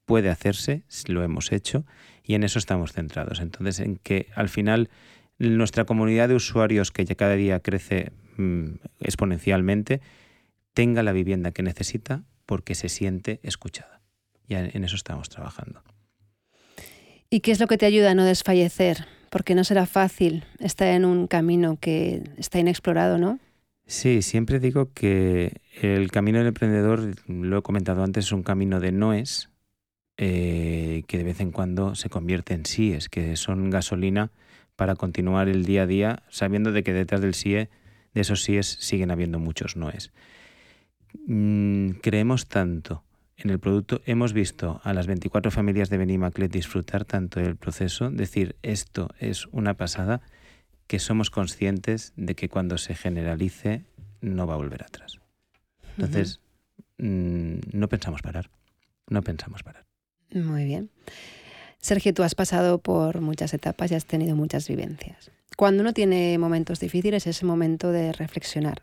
Puede 0.06 0.30
hacerse, 0.30 0.84
lo 1.06 1.22
hemos 1.22 1.52
hecho, 1.52 1.84
y 2.22 2.34
en 2.34 2.44
eso 2.44 2.58
estamos 2.58 2.92
centrados. 2.92 3.40
Entonces, 3.40 3.80
en 3.80 3.96
que 3.96 4.28
al 4.34 4.48
final 4.48 4.88
nuestra 5.38 5.84
comunidad 5.84 6.28
de 6.28 6.34
usuarios, 6.34 6.90
que 6.90 7.04
ya 7.04 7.14
cada 7.14 7.34
día 7.34 7.60
crece 7.60 8.12
mm, 8.36 8.76
exponencialmente, 9.00 10.00
tenga 10.72 11.02
la 11.02 11.12
vivienda 11.12 11.52
que 11.52 11.62
necesita 11.62 12.24
porque 12.46 12.74
se 12.74 12.88
siente 12.88 13.40
escuchada. 13.42 14.00
Y 14.46 14.54
en 14.54 14.84
eso 14.84 14.96
estamos 14.96 15.30
trabajando. 15.30 15.82
¿Y 17.30 17.40
qué 17.40 17.50
es 17.50 17.60
lo 17.60 17.66
que 17.66 17.78
te 17.78 17.86
ayuda 17.86 18.10
a 18.10 18.14
no 18.14 18.24
desfallecer? 18.24 19.06
Porque 19.30 19.54
no 19.54 19.64
será 19.64 19.86
fácil 19.86 20.44
estar 20.60 20.88
en 20.88 21.04
un 21.04 21.26
camino 21.26 21.78
que 21.80 22.22
está 22.36 22.58
inexplorado, 22.58 23.18
¿no? 23.18 23.40
Sí, 23.86 24.22
siempre 24.22 24.60
digo 24.60 24.92
que 24.94 25.60
el 25.82 26.10
camino 26.10 26.38
del 26.38 26.48
emprendedor, 26.48 27.14
lo 27.26 27.58
he 27.58 27.62
comentado 27.62 28.02
antes, 28.02 28.26
es 28.26 28.32
un 28.32 28.42
camino 28.42 28.80
de 28.80 28.92
noes 28.92 29.50
eh, 30.16 31.02
que 31.06 31.18
de 31.18 31.24
vez 31.24 31.40
en 31.40 31.50
cuando 31.50 31.94
se 31.94 32.08
convierte 32.08 32.54
en 32.54 32.66
síes, 32.66 33.08
que 33.08 33.36
son 33.36 33.68
gasolina 33.68 34.30
para 34.76 34.96
continuar 34.96 35.48
el 35.48 35.64
día 35.64 35.82
a 35.82 35.86
día, 35.86 36.22
sabiendo 36.28 36.72
de 36.72 36.82
que 36.82 36.92
detrás 36.92 37.20
del 37.20 37.34
síe, 37.34 37.70
de 38.12 38.20
esos 38.20 38.42
síes, 38.42 38.66
siguen 38.80 39.10
habiendo 39.10 39.38
muchos 39.38 39.76
noes. 39.76 40.12
Mm, 41.26 41.90
creemos 42.02 42.48
tanto 42.48 43.04
en 43.36 43.50
el 43.50 43.58
producto, 43.58 44.00
hemos 44.06 44.32
visto 44.32 44.80
a 44.84 44.92
las 44.92 45.06
24 45.06 45.50
familias 45.50 45.90
de 45.90 45.98
Benimaclet 45.98 46.52
disfrutar 46.52 47.04
tanto 47.04 47.40
del 47.40 47.56
proceso, 47.56 48.10
decir 48.10 48.56
esto 48.62 49.10
es 49.18 49.46
una 49.46 49.74
pasada, 49.74 50.22
que 50.86 50.98
somos 50.98 51.30
conscientes 51.30 52.12
de 52.16 52.34
que 52.34 52.48
cuando 52.48 52.78
se 52.78 52.94
generalice 52.94 53.84
no 54.20 54.46
va 54.46 54.54
a 54.54 54.58
volver 54.58 54.84
atrás. 54.84 55.18
Entonces, 55.96 56.40
mm, 56.98 57.56
no 57.72 57.88
pensamos 57.88 58.22
parar, 58.22 58.50
no 59.08 59.22
pensamos 59.22 59.62
parar. 59.62 59.84
Muy 60.32 60.64
bien. 60.64 60.90
Sergio, 61.84 62.14
tú 62.14 62.22
has 62.22 62.34
pasado 62.34 62.78
por 62.78 63.20
muchas 63.20 63.52
etapas 63.52 63.92
y 63.92 63.94
has 63.94 64.06
tenido 64.06 64.34
muchas 64.34 64.66
vivencias. 64.68 65.30
Cuando 65.54 65.82
uno 65.82 65.92
tiene 65.92 66.38
momentos 66.38 66.80
difíciles 66.80 67.26
es 67.26 67.42
el 67.42 67.46
momento 67.46 67.92
de 67.92 68.14
reflexionar 68.14 68.80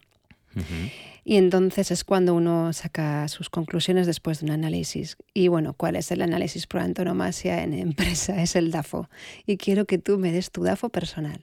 Y 1.25 1.37
entonces 1.37 1.89
es 1.89 2.03
cuando 2.03 2.35
uno 2.35 2.73
saca 2.73 3.27
sus 3.27 3.49
conclusiones 3.49 4.05
después 4.05 4.39
de 4.39 4.45
un 4.45 4.51
análisis. 4.51 5.17
Y 5.33 5.47
bueno, 5.47 5.73
¿cuál 5.73 5.95
es 5.95 6.11
el 6.11 6.21
análisis 6.21 6.67
por 6.67 6.81
antonomasia 6.81 7.63
en 7.63 7.73
empresa? 7.73 8.39
Es 8.43 8.55
el 8.55 8.69
DAFO. 8.69 9.09
Y 9.47 9.57
quiero 9.57 9.85
que 9.85 9.97
tú 9.97 10.19
me 10.19 10.31
des 10.31 10.51
tu 10.51 10.61
DAFO 10.61 10.89
personal. 10.89 11.41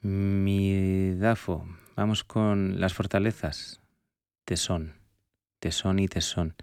Mi 0.00 1.14
DAFO, 1.14 1.64
vamos 1.94 2.24
con 2.24 2.80
las 2.80 2.92
fortalezas. 2.92 3.80
Tesón, 4.44 4.94
tesón 5.60 6.00
y 6.00 6.08
tesón. 6.08 6.56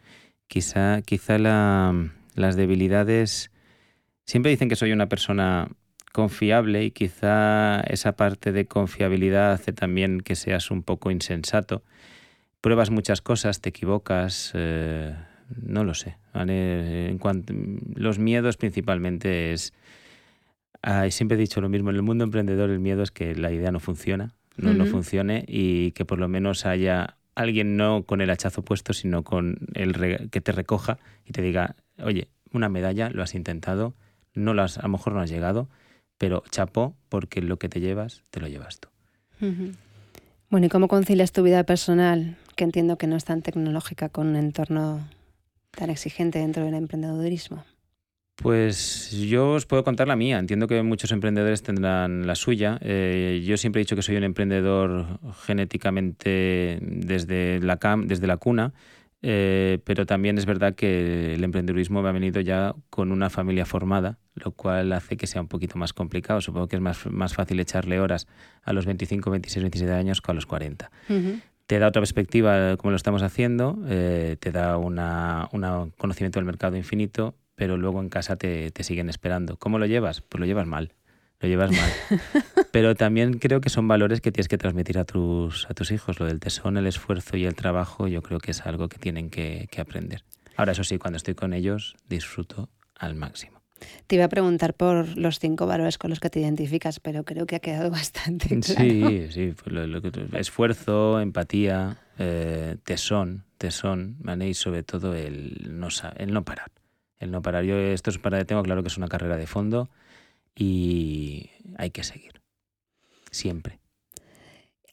Quizá, 0.48 1.02
quizá 1.04 1.38
las 1.38 2.56
debilidades... 2.58 3.53
Siempre 4.26 4.52
dicen 4.52 4.70
que 4.70 4.76
soy 4.76 4.92
una 4.92 5.08
persona 5.08 5.70
confiable 6.12 6.84
y 6.84 6.92
quizá 6.92 7.82
esa 7.82 8.16
parte 8.16 8.52
de 8.52 8.66
confiabilidad 8.66 9.52
hace 9.52 9.74
también 9.74 10.22
que 10.22 10.36
seas 10.36 10.72
un 10.72 10.84
poco 10.84 11.12
insensato 11.12 11.84
pruebas 12.64 12.92
muchas 12.92 13.22
cosas, 13.22 13.60
te 13.60 13.70
equivocas, 13.70 14.52
eh, 14.54 15.14
no 15.62 15.84
lo 15.84 15.94
sé. 15.94 16.16
En 16.34 17.18
cuanto, 17.18 17.54
los 17.94 18.20
miedos 18.20 18.56
principalmente 18.56 19.52
es... 19.52 19.74
siempre 21.10 21.36
he 21.36 21.40
dicho 21.40 21.60
lo 21.60 21.68
mismo, 21.68 21.90
en 21.90 21.98
el 21.98 22.04
mundo 22.04 22.24
emprendedor 22.24 22.70
el 22.70 22.80
miedo 22.80 23.04
es 23.04 23.12
que 23.12 23.36
la 23.36 23.52
idea 23.52 23.74
no 23.74 23.82
funciona, 23.82 24.34
no, 24.56 24.74
no 24.74 24.86
funcione 24.86 25.44
y 25.46 25.92
que 25.92 26.06
por 26.06 26.20
lo 26.20 26.30
menos 26.30 26.66
haya 26.66 27.18
alguien 27.36 27.76
no 27.76 28.04
con 28.04 28.22
el 28.22 28.30
hachazo 28.30 28.64
puesto, 28.64 28.94
sino 28.94 29.24
con 29.24 29.58
el 29.74 30.30
que 30.30 30.40
te 30.40 30.54
recoja 30.54 31.00
y 31.26 31.34
te 31.34 31.42
diga, 31.42 31.76
oye, 32.02 32.30
una 32.54 32.70
medalla, 32.70 33.10
lo 33.10 33.24
has 33.24 33.36
intentado, 33.36 33.94
no 34.34 34.54
las, 34.54 34.78
a 34.78 34.84
lo 34.84 34.90
mejor 34.90 35.14
no 35.14 35.22
has 35.22 35.30
llegado, 35.30 35.70
pero 36.18 36.44
chapó 36.50 36.96
porque 37.10 37.42
lo 37.42 37.58
que 37.58 37.70
te 37.70 37.80
llevas, 37.80 38.24
te 38.30 38.40
lo 38.40 38.48
llevas 38.48 38.80
tú. 38.80 38.90
Bueno, 40.50 40.68
¿y 40.68 40.70
cómo 40.70 40.88
concilias 40.88 41.32
tu 41.32 41.44
vida 41.44 41.64
personal, 41.64 42.38
que 42.56 42.64
entiendo 42.64 42.98
que 42.98 43.08
no 43.08 43.16
es 43.16 43.26
tan 43.26 43.42
tecnológica, 43.42 44.10
con 44.10 44.28
un 44.28 44.36
entorno 44.36 45.08
tan 45.72 45.90
exigente 45.90 46.40
dentro 46.40 46.64
del 46.64 46.76
emprendedurismo? 46.76 47.66
Pues 48.36 49.12
yo 49.12 49.52
os 49.52 49.66
puedo 49.66 49.84
contar 49.84 50.08
la 50.08 50.16
mía. 50.16 50.40
Entiendo 50.40 50.68
que 50.68 50.82
muchos 50.82 51.12
emprendedores 51.12 51.62
tendrán 51.62 52.26
la 52.26 52.36
suya. 52.36 52.80
Eh, 52.82 53.44
yo 53.46 53.58
siempre 53.58 53.82
he 53.82 53.84
dicho 53.84 53.96
que 53.96 54.02
soy 54.02 54.16
un 54.16 54.24
emprendedor 54.24 55.20
genéticamente 55.46 56.80
desde 56.82 57.60
la, 57.60 57.78
cam, 57.78 58.08
desde 58.08 58.28
la 58.28 58.38
cuna. 58.38 58.74
Eh, 59.22 59.80
pero 59.86 60.06
también 60.06 60.38
es 60.38 60.46
verdad 60.46 60.76
que 60.76 61.36
el 61.36 61.44
emprendedurismo 61.44 62.02
me 62.02 62.10
ha 62.10 62.12
venido 62.12 62.42
ya 62.42 62.76
con 62.90 63.12
una 63.12 63.30
familia 63.30 63.66
formada, 63.66 64.18
lo 64.36 64.52
cual 64.52 64.94
hace 64.94 65.18
que 65.18 65.28
sea 65.28 65.42
un 65.42 65.48
poquito 65.48 65.78
más 65.78 65.94
complicado. 65.94 66.42
Supongo 66.42 66.68
que 66.68 66.76
es 66.76 66.82
más, 66.82 67.06
más 67.08 67.34
fácil 67.34 67.60
echarle 67.60 68.00
horas 68.00 68.28
a 68.64 68.74
los 68.74 68.86
25, 68.86 69.30
26, 69.32 69.64
27 69.64 69.94
años 69.94 70.22
que 70.22 70.32
a 70.32 70.36
los 70.36 70.46
40. 70.46 70.92
Te 71.66 71.80
da 71.80 71.88
otra 71.88 72.02
perspectiva 72.02 72.76
como 72.78 72.92
lo 72.92 72.98
estamos 72.98 73.22
haciendo, 73.22 73.80
eh, 73.88 74.38
te 74.40 74.52
da 74.52 74.78
un 74.78 74.96
conocimiento 75.98 76.40
del 76.40 76.46
mercado 76.46 76.76
infinito, 76.76 77.36
pero 77.56 77.78
luego 77.78 78.02
en 78.02 78.10
casa 78.10 78.36
te, 78.36 78.72
te 78.72 78.84
siguen 78.84 79.10
esperando. 79.10 79.58
¿Cómo 79.58 79.80
lo 79.80 79.86
llevas? 79.86 80.22
Pues 80.22 80.40
lo 80.40 80.46
llevas 80.46 80.68
mal 80.68 80.94
lo 81.44 81.50
llevas 81.50 81.72
mal. 81.72 81.92
Pero 82.72 82.96
también 82.96 83.38
creo 83.38 83.62
que 83.62 83.70
son 83.70 83.88
valores 83.88 84.22
que 84.22 84.32
tienes 84.32 84.48
que 84.48 84.58
transmitir 84.58 84.98
a 84.98 85.06
tus, 85.06 85.70
a 85.70 85.74
tus 85.74 85.92
hijos. 85.92 86.20
Lo 86.20 86.26
del 86.26 86.40
tesón, 86.40 86.78
el 86.78 86.88
esfuerzo 86.88 87.38
y 87.38 87.46
el 87.46 87.54
trabajo, 87.54 88.08
yo 88.08 88.22
creo 88.22 88.40
que 88.40 88.52
es 88.52 88.66
algo 88.66 88.88
que 88.88 88.98
tienen 88.98 89.30
que, 89.30 89.68
aprender. 89.78 90.24
Ahora, 90.56 90.72
eso 90.72 90.84
sí, 90.84 90.98
cuando 90.98 91.18
estoy 91.18 91.36
con 91.36 91.54
ellos, 91.54 91.96
disfruto 92.08 92.70
al 92.96 93.16
máximo. 93.16 93.62
Te 94.08 94.16
iba 94.16 94.26
a 94.26 94.30
preguntar 94.30 94.74
por 94.74 95.18
los 95.18 95.40
cinco 95.40 95.66
valores 95.66 95.98
con 95.98 96.10
los 96.10 96.20
que 96.20 96.30
te 96.30 96.40
identificas, 96.40 97.00
pero 97.00 97.24
creo 97.24 97.46
que 97.46 97.56
ha 97.56 97.60
quedado 97.60 97.90
bastante 97.92 98.60
claro. 98.60 98.84
Sí, 98.84 99.28
sí. 99.32 99.54
esfuerzo, 100.34 101.20
empatía, 101.20 101.98
eh, 102.18 102.78
tesón, 102.84 103.46
tesón, 103.58 104.18
y 104.42 104.54
sobre 104.54 104.84
todo 104.84 105.16
el 105.16 105.80
no, 105.80 105.88
el 106.18 106.34
no 106.34 106.44
parar. 106.44 106.72
El 107.20 107.32
no 107.32 107.42
parar. 107.42 107.64
Yo 107.64 107.78
esto 107.78 108.10
es 108.10 108.18
para, 108.18 108.44
tengo 108.46 108.64
claro 108.64 108.84
que 108.84 108.90
es 108.90 108.98
una 108.98 109.08
carrera 109.08 109.38
de 109.38 109.48
fondo 109.48 109.90
y 110.56 111.50
hay 111.78 111.92
que 111.92 112.04
seguir. 112.04 112.42
Siempre. 113.32 113.80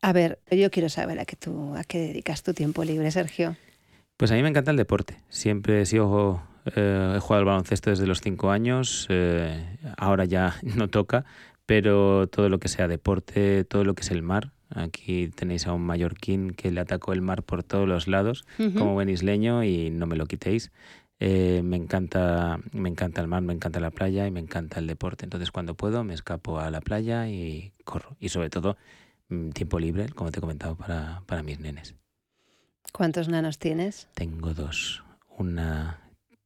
A 0.03 0.13
ver, 0.13 0.39
yo 0.51 0.71
quiero 0.71 0.89
saber 0.89 1.19
a 1.19 1.25
qué, 1.27 1.37
tú, 1.37 1.75
a 1.77 1.85
qué 1.85 1.99
dedicas 1.99 2.43
tu 2.43 2.55
tiempo 2.55 2.85
libre, 2.85 3.11
Sergio. 3.11 3.57
Pues 4.17 4.31
a 4.31 4.35
mí 4.35 4.43
me 4.43 4.49
encanta 4.49 4.71
el 4.71 4.77
deporte. 4.77 5.17
Siempre 5.29 5.83
he 5.83 5.87
sido, 5.87 6.43
eh, 6.67 7.15
he 7.17 7.21
jugado 7.21 7.41
al 7.41 7.45
baloncesto 7.45 7.91
desde 7.91 8.07
los 8.07 8.21
cinco 8.21 8.51
años. 8.51 9.07
Eh, 9.09 9.79
ahora 9.97 10.25
ya 10.25 10.57
no 10.63 10.89
toca, 10.89 11.25
pero 11.67 12.27
todo 12.29 12.49
lo 12.49 12.59
que 12.59 12.69
sea 12.69 12.89
deporte, 12.89 13.65
todo 13.65 13.85
lo 13.85 13.95
que 13.95 14.03
es 14.03 14.11
el 14.11 14.23
mar. 14.23 14.53
Aquí 14.73 15.29
tenéis 15.29 15.67
a 15.67 15.73
un 15.73 15.83
mallorquín 15.83 16.51
que 16.53 16.71
le 16.71 16.81
atacó 16.81 17.13
el 17.13 17.23
mar 17.23 17.43
por 17.43 17.65
todos 17.65 17.89
los 17.89 18.07
lados, 18.07 18.45
como 18.57 18.95
buen 18.95 19.09
isleño, 19.09 19.65
y 19.65 19.91
no 19.91 20.07
me 20.07 20.15
lo 20.15 20.27
quitéis. 20.27 20.71
Eh, 21.23 21.61
me, 21.63 21.77
encanta, 21.77 22.59
me 22.73 22.89
encanta 22.89 23.21
el 23.21 23.27
mar, 23.27 23.43
me 23.43 23.53
encanta 23.53 23.79
la 23.79 23.91
playa 23.91 24.27
y 24.27 24.31
me 24.31 24.41
encanta 24.41 24.79
el 24.79 24.87
deporte. 24.87 25.27
Entonces 25.27 25.51
cuando 25.51 25.75
puedo 25.75 26.03
me 26.03 26.15
escapo 26.15 26.61
a 26.61 26.71
la 26.71 26.81
playa 26.81 27.29
y 27.29 27.73
corro. 27.85 28.17
Y 28.19 28.31
sobre 28.31 28.49
todo 28.49 28.79
mm, 29.29 29.51
tiempo 29.51 29.79
libre, 29.79 30.09
como 30.09 30.31
te 30.31 30.39
he 30.39 30.41
comentado, 30.41 30.77
para, 30.77 31.23
para 31.27 31.43
mis 31.43 31.61
nenes. 31.61 31.95
¿Cuántos 32.93 33.29
nanos 33.29 33.59
tienes? 33.59 34.09
Tengo 34.15 34.55
dos. 34.55 35.05
Una 35.37 36.00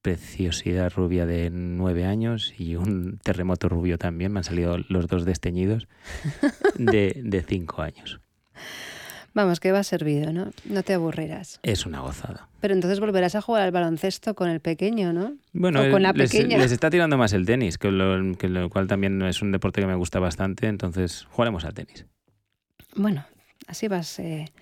preciosidad 0.05 0.93
rubia 0.93 1.25
de 1.25 1.49
nueve 1.49 2.05
años 2.05 2.53
y 2.59 2.77
un 2.77 3.19
terremoto 3.23 3.71
rubio 3.71 3.97
también. 3.97 4.33
Me 4.33 4.41
han 4.41 4.45
salido 4.45 4.77
los 4.91 5.07
dos 5.07 5.25
desteñidos 5.25 5.89
de, 6.79 7.23
de 7.25 7.43
cinco 7.43 7.81
años. 7.81 8.21
Vamos, 9.33 9.61
que 9.61 9.73
va 9.73 9.83
servido, 9.83 10.31
¿no? 10.31 10.51
No 10.67 10.83
te 10.83 10.93
aburrirás. 10.93 11.59
Es 11.63 11.87
una 11.87 12.01
gozada. 12.01 12.51
Pero 12.61 12.75
entonces 12.75 13.01
volverás 13.01 13.35
a 13.35 13.41
jugar 13.41 13.63
al 13.63 13.73
baloncesto 13.73 14.35
con 14.35 14.51
el 14.51 14.61
pequeño, 14.61 15.15
¿no? 15.15 15.39
Bueno, 15.55 15.81
o 15.81 15.91
con 15.91 16.03
la 16.03 16.13
pequeña. 16.13 16.59
Les 16.59 16.71
está 16.71 16.91
tirando 16.91 17.17
más 17.17 17.33
el 17.33 17.47
tenis, 17.47 17.79
que 17.79 17.91
lo, 17.91 18.37
que 18.37 18.51
lo 18.51 18.69
cual 18.69 18.87
también 18.87 19.23
es 19.23 19.41
un 19.41 19.53
deporte 19.53 19.81
que 19.81 19.87
me 19.87 19.95
gusta 19.95 20.21
bastante, 20.21 20.67
entonces 20.67 21.27
jugaremos 21.31 21.65
al 21.65 21.73
tenis. 21.73 22.05
Bueno, 22.95 23.25
así 23.67 23.89
vas 23.89 24.19
eh, 24.19 24.53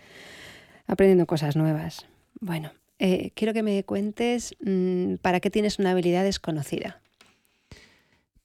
aprendiendo 0.86 1.26
cosas 1.26 1.56
nuevas. 1.56 2.06
Bueno, 2.40 2.70
eh, 2.98 3.30
quiero 3.34 3.52
que 3.52 3.62
me 3.62 3.82
cuentes 3.84 4.54
mm, 4.64 5.16
para 5.16 5.40
qué 5.40 5.50
tienes 5.50 5.78
una 5.78 5.92
habilidad 5.92 6.24
desconocida. 6.24 7.00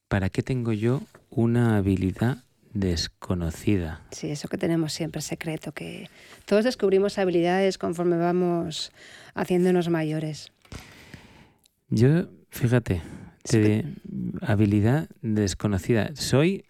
¿Para 0.08 0.30
qué 0.30 0.42
tengo 0.42 0.74
yo 0.74 1.02
una 1.30 1.78
habilidad 1.78 2.44
desconocida. 2.80 4.02
Sí, 4.12 4.30
eso 4.30 4.48
que 4.48 4.58
tenemos 4.58 4.94
siempre 4.94 5.22
secreto, 5.22 5.72
que 5.72 6.10
todos 6.46 6.64
descubrimos 6.64 7.18
habilidades 7.18 7.78
conforme 7.78 8.18
vamos 8.18 8.92
haciéndonos 9.34 9.90
mayores. 9.90 10.52
Yo, 11.90 12.28
fíjate, 12.50 13.02
habilidad 14.42 15.10
desconocida. 15.22 16.12
Soy 16.16 16.66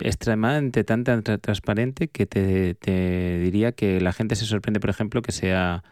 extremadamente 0.00 0.84
tan, 0.84 1.04
tan 1.04 1.22
transparente 1.22 2.08
que 2.08 2.26
te, 2.26 2.74
te, 2.74 3.38
diría 3.38 3.72
que 3.72 4.00
la 4.00 4.12
gente 4.12 4.36
se 4.36 4.44
sorprende, 4.44 4.80
por 4.80 4.90
ejemplo, 4.90 5.22
que 5.22 5.32
sea 5.32 5.82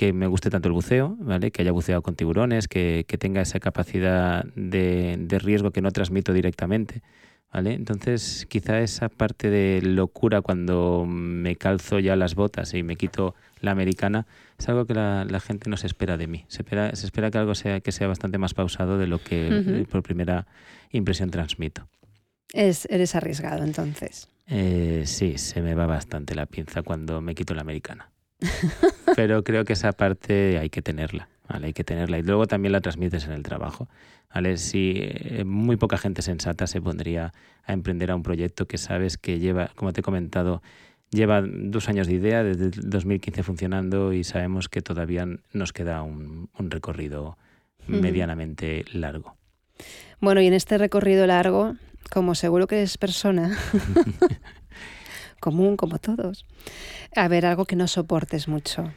que 0.00 0.14
me 0.14 0.26
guste 0.26 0.48
tanto 0.48 0.66
el 0.66 0.72
buceo, 0.72 1.14
¿vale? 1.18 1.50
Que 1.50 1.60
haya 1.60 1.72
buceado 1.72 2.00
con 2.00 2.16
tiburones, 2.16 2.68
que, 2.68 3.04
que 3.06 3.18
tenga 3.18 3.42
esa 3.42 3.60
capacidad 3.60 4.46
de, 4.54 5.16
de 5.18 5.38
riesgo 5.38 5.72
que 5.72 5.82
no 5.82 5.90
transmito 5.90 6.32
directamente. 6.32 7.02
¿Vale? 7.52 7.74
Entonces, 7.74 8.46
quizá 8.48 8.80
esa 8.80 9.10
parte 9.10 9.50
de 9.50 9.82
locura 9.82 10.40
cuando 10.40 11.04
me 11.06 11.54
calzo 11.56 11.98
ya 11.98 12.16
las 12.16 12.34
botas 12.34 12.72
y 12.72 12.82
me 12.82 12.96
quito 12.96 13.34
la 13.60 13.72
americana 13.72 14.26
es 14.58 14.70
algo 14.70 14.86
que 14.86 14.94
la, 14.94 15.40
gente 15.44 15.68
no 15.68 15.76
se 15.76 15.86
espera 15.86 16.16
de 16.16 16.28
mí. 16.28 16.46
Se 16.48 16.62
espera, 16.62 16.96
se 16.96 17.04
espera 17.04 17.30
que 17.30 17.36
algo 17.36 17.54
sea, 17.54 17.80
que 17.80 17.92
sea 17.92 18.06
bastante 18.06 18.38
más 18.38 18.54
pausado 18.54 18.96
de 18.96 19.06
lo 19.06 19.22
que 19.22 19.84
por 19.90 20.02
primera 20.02 20.46
impresión 20.92 21.30
transmito. 21.30 21.86
Es, 22.54 22.86
eres 22.90 23.14
arriesgado 23.16 23.64
entonces. 23.64 24.30
Eh, 24.46 25.02
sí, 25.04 25.36
se 25.36 25.60
me 25.60 25.74
va 25.74 25.84
bastante 25.84 26.34
la 26.34 26.46
pinza 26.46 26.80
cuando 26.80 27.20
me 27.20 27.34
quito 27.34 27.52
la 27.52 27.60
americana. 27.60 28.09
Pero 29.16 29.44
creo 29.44 29.64
que 29.64 29.74
esa 29.74 29.92
parte 29.92 30.58
hay 30.58 30.70
que 30.70 30.82
tenerla, 30.82 31.28
¿vale? 31.48 31.68
Hay 31.68 31.72
que 31.72 31.84
tenerla. 31.84 32.18
Y 32.18 32.22
luego 32.22 32.46
también 32.46 32.72
la 32.72 32.80
transmites 32.80 33.24
en 33.26 33.32
el 33.32 33.42
trabajo. 33.42 33.88
¿vale? 34.32 34.56
Si 34.56 34.94
eh, 34.96 35.44
muy 35.44 35.76
poca 35.76 35.98
gente 35.98 36.22
sensata 36.22 36.66
se 36.66 36.80
pondría 36.80 37.32
a 37.64 37.72
emprender 37.72 38.10
a 38.10 38.16
un 38.16 38.22
proyecto 38.22 38.66
que 38.66 38.78
sabes 38.78 39.18
que 39.18 39.38
lleva, 39.38 39.70
como 39.74 39.92
te 39.92 40.00
he 40.00 40.02
comentado, 40.02 40.62
lleva 41.10 41.42
dos 41.42 41.88
años 41.88 42.06
de 42.06 42.14
idea, 42.14 42.42
desde 42.42 42.66
el 42.66 42.90
2015 42.90 43.42
funcionando 43.42 44.12
y 44.12 44.24
sabemos 44.24 44.68
que 44.68 44.80
todavía 44.80 45.26
nos 45.52 45.72
queda 45.72 46.02
un, 46.02 46.48
recorrido 46.58 47.36
medianamente 47.86 48.84
largo. 48.92 49.36
Bueno, 50.20 50.40
y 50.40 50.46
en 50.46 50.54
este 50.54 50.78
recorrido 50.78 51.26
largo, 51.26 51.76
como 52.10 52.34
seguro 52.34 52.66
que 52.66 52.76
eres 52.76 52.98
persona 52.98 53.56
común 55.40 55.76
como 55.76 55.98
todos, 55.98 56.46
a 57.16 57.28
ver, 57.28 57.46
algo 57.46 57.64
que 57.64 57.76
no 57.76 57.88
soportes 57.88 58.46
mucho. 58.48 58.92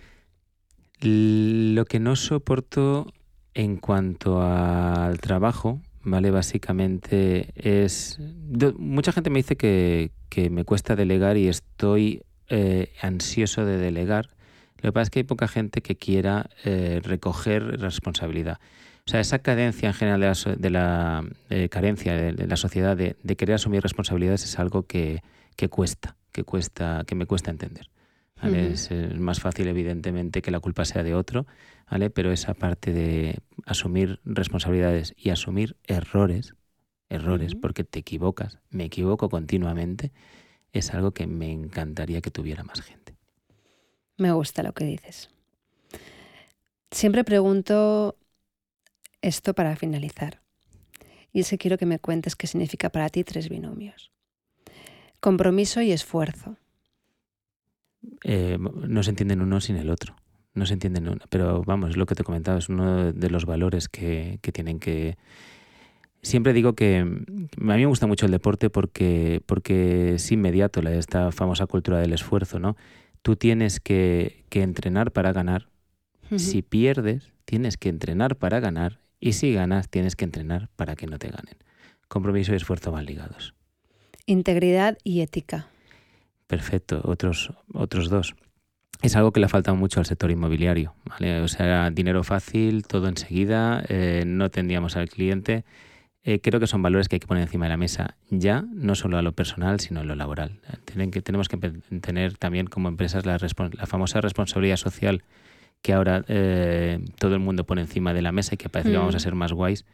Lo 0.99 1.85
que 1.85 1.99
no 1.99 2.15
soporto 2.15 3.11
en 3.53 3.77
cuanto 3.77 4.41
al 4.41 5.19
trabajo, 5.19 5.81
¿vale? 6.03 6.31
Básicamente 6.31 7.53
es... 7.55 8.19
Mucha 8.77 9.11
gente 9.11 9.29
me 9.29 9.39
dice 9.39 9.57
que, 9.57 10.11
me 10.49 10.63
cuesta 10.63 10.95
delegar 10.95 11.37
y 11.37 11.47
estoy 11.47 12.23
eh, 12.49 12.91
ansioso 13.01 13.65
de 13.65 13.77
delegar. 13.77 14.29
Lo 14.77 14.89
que 14.89 14.93
pasa 14.93 15.03
es 15.03 15.09
que 15.09 15.19
hay 15.19 15.23
poca 15.23 15.47
gente 15.47 15.81
que 15.81 15.95
quiera 15.95 16.49
eh, 16.65 16.99
recoger 17.03 17.79
responsabilidad. 17.79 18.59
O 19.05 19.11
sea, 19.11 19.19
esa 19.19 19.39
cadencia 19.39 19.89
en 19.89 19.93
general 19.93 20.33
de 20.57 20.69
la, 20.69 21.25
carencia 21.69 22.13
de, 22.13 22.47
la 22.47 22.55
sociedad 22.55 22.95
de, 22.95 23.35
querer 23.35 23.55
asumir 23.55 23.81
responsabilidades 23.81 24.45
es 24.45 24.57
algo 24.59 24.83
que, 24.83 25.21
cuesta, 25.69 26.15
que 26.33 26.43
cuesta, 26.43 27.05
que 27.07 27.15
me 27.15 27.25
cuesta 27.25 27.51
entender. 27.51 27.89
es, 28.43 28.91
más 29.17 29.39
fácil, 29.39 29.67
evidentemente, 29.69 30.41
que 30.41 30.51
la 30.51 30.59
culpa 30.59 30.83
sea 30.83 31.03
de 31.03 31.15
otro, 31.15 31.45
¿vale? 31.89 32.09
Pero 32.09 32.33
esa 32.33 32.53
parte 32.53 32.91
de 32.91 33.39
asumir 33.65 34.19
responsabilidades 34.25 35.13
y 35.15 35.29
asumir 35.29 35.77
errores, 35.87 36.55
errores, 37.07 37.55
porque 37.55 37.85
te 37.85 37.99
equivocas, 37.99 38.59
me 38.69 38.83
equivoco 38.83 39.29
continuamente, 39.29 40.11
es 40.73 40.93
algo 40.93 41.11
que 41.11 41.27
me 41.27 41.51
encantaría 41.51 42.19
que 42.19 42.31
tuviera 42.31 42.63
más 42.63 42.81
gente. 42.81 43.15
Me 44.17 44.31
gusta 44.31 44.63
lo 44.63 44.73
que 44.73 44.85
dices. 44.85 45.29
Siempre 46.91 47.23
pregunto 47.23 48.17
esto 49.21 49.53
para 49.53 49.75
finalizar. 49.75 50.41
Y 51.31 51.39
es 51.39 51.49
que 51.49 51.57
quiero 51.57 51.77
que 51.77 51.87
me 51.87 51.99
cuentes 51.99 52.35
qué 52.35 52.45
significa 52.45 52.89
para 52.91 53.09
ti 53.09 53.23
tres 53.23 53.49
binomios. 53.49 54.12
Compromiso 55.23 55.81
y 55.81 55.93
esfuerzo. 55.93 56.57
Eh, 58.25 58.57
no 58.59 59.03
se 59.03 59.11
entienden 59.11 59.41
uno 59.41 59.61
sin 59.61 59.77
el 59.77 59.89
otro. 59.89 60.15
No 60.53 60.65
se 60.65 60.73
entienden 60.73 61.07
uno. 61.07 61.21
Pero 61.29 61.63
vamos, 61.63 61.91
es 61.91 61.97
lo 61.97 62.05
que 62.05 62.13
te 62.13 62.23
he 62.23 62.25
comentado, 62.25 62.57
es 62.57 62.67
uno 62.67 63.13
de 63.13 63.29
los 63.29 63.45
valores 63.45 63.87
que, 63.87 64.39
que 64.41 64.51
tienen 64.51 64.79
que, 64.79 65.15
Siempre 66.23 66.53
digo 66.53 66.73
que 66.73 66.99
a 66.99 67.05
mí 67.05 67.47
me 67.57 67.85
gusta 67.85 68.07
mucho 68.07 68.25
el 68.25 68.31
deporte 68.31 68.69
porque, 68.69 69.41
porque 69.45 70.15
es 70.15 70.31
inmediato 70.31 70.81
la, 70.81 70.93
esta 70.93 71.33
famosa 71.33 71.67
cultura 71.67 71.99
del 71.99 72.13
esfuerzo, 72.13 72.59
¿no? 72.59 72.77
Tú 73.21 73.35
tienes 73.35 73.81
que, 73.81 74.45
entrenar 74.49 75.11
para 75.11 75.33
ganar. 75.33 75.67
Si 76.37 76.61
pierdes, 76.61 77.33
tienes 77.45 77.77
que 77.77 77.89
entrenar 77.89 78.37
para 78.37 78.61
ganar. 78.61 78.99
Y 79.19 79.33
si 79.33 79.53
ganas, 79.53 79.89
tienes 79.89 80.15
que 80.15 80.23
entrenar 80.23 80.69
para 80.77 80.95
que 80.95 81.07
no 81.07 81.19
te 81.19 81.27
ganen. 81.27 81.55
Compromiso 82.07 82.53
y 82.53 82.55
esfuerzo 82.55 82.91
van 82.91 83.05
ligados. 83.05 83.53
Integridad 84.25 84.97
y 85.03 85.21
ética. 85.21 85.67
Perfecto, 86.47 87.01
otros, 87.03 87.51
otros 87.73 88.09
dos. 88.09 88.35
Es 89.01 89.15
algo 89.15 89.31
que 89.31 89.39
le 89.39 89.49
falta 89.49 89.73
mucho 89.73 89.99
al 89.99 90.05
sector 90.05 90.31
inmobiliario. 90.31 90.95
¿vale? 91.05 91.41
O 91.41 91.47
sea, 91.47 91.89
dinero 91.89 92.23
fácil, 92.23 92.83
todo 92.87 93.07
enseguida, 93.07 93.83
eh, 93.89 94.23
no 94.25 94.49
tendríamos 94.49 94.95
al 94.95 95.09
cliente 95.09 95.65
eh, 96.25 96.39
creo 96.39 96.61
que 96.61 96.67
son 96.67 96.81
valores 96.81 97.09
que 97.09 97.17
hay 97.17 97.19
que 97.19 97.27
poner 97.27 97.43
encima 97.43 97.65
de 97.65 97.69
la 97.69 97.77
mesa 97.77 98.15
ya, 98.29 98.63
no 98.73 98.95
solo 98.95 99.17
a 99.17 99.21
lo 99.21 99.33
personal, 99.33 99.81
sino 99.81 99.99
a 99.99 100.03
lo 100.03 100.15
laboral. 100.15 100.61
que, 100.85 101.21
tenemos 101.21 101.49
que 101.49 101.57
tener 101.57 102.37
también 102.37 102.67
como 102.67 102.87
empresas 102.87 103.25
la, 103.25 103.37
famosa 103.85 104.21
responsabilidad 104.21 104.77
social 104.77 105.21
que 105.81 105.91
ahora 105.91 106.23
eh, 106.29 107.03
todo 107.19 107.33
el 107.33 107.41
mundo 107.41 107.65
pone 107.65 107.81
encima 107.81 108.13
de 108.13 108.21
la 108.21 108.31
mesa 108.31 108.55
y 108.55 108.57
que 108.57 108.69
parece 108.69 108.91
que 108.91 108.97
vamos 108.97 109.15
a 109.15 109.17
mm. 109.17 109.21
ser 109.21 109.35
más 109.35 109.51
guays, 109.51 109.85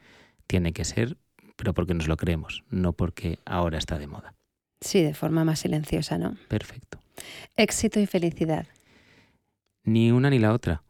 tiene 0.46 0.72
que 0.72 0.86
ser, 0.86 1.18
pero 1.60 1.74
porque 1.74 1.94
nos 1.94 2.08
lo 2.08 2.16
creemos, 2.16 2.64
no 2.72 2.94
porque 2.94 3.38
ahora 3.46 3.78
está 3.78 4.00
de 4.00 4.08
moda. 4.08 4.34
Sí, 4.80 5.04
de 5.04 5.14
forma 5.14 5.44
más 5.44 5.60
silenciosa, 5.60 6.18
¿no? 6.18 6.38
Perfecto. 6.48 7.00
Éxito 7.58 8.00
y 8.00 8.06
felicidad. 8.06 8.66
Ni 9.84 10.10
una 10.10 10.30
ni 10.30 10.40
la 10.40 10.54
otra. 10.54 10.84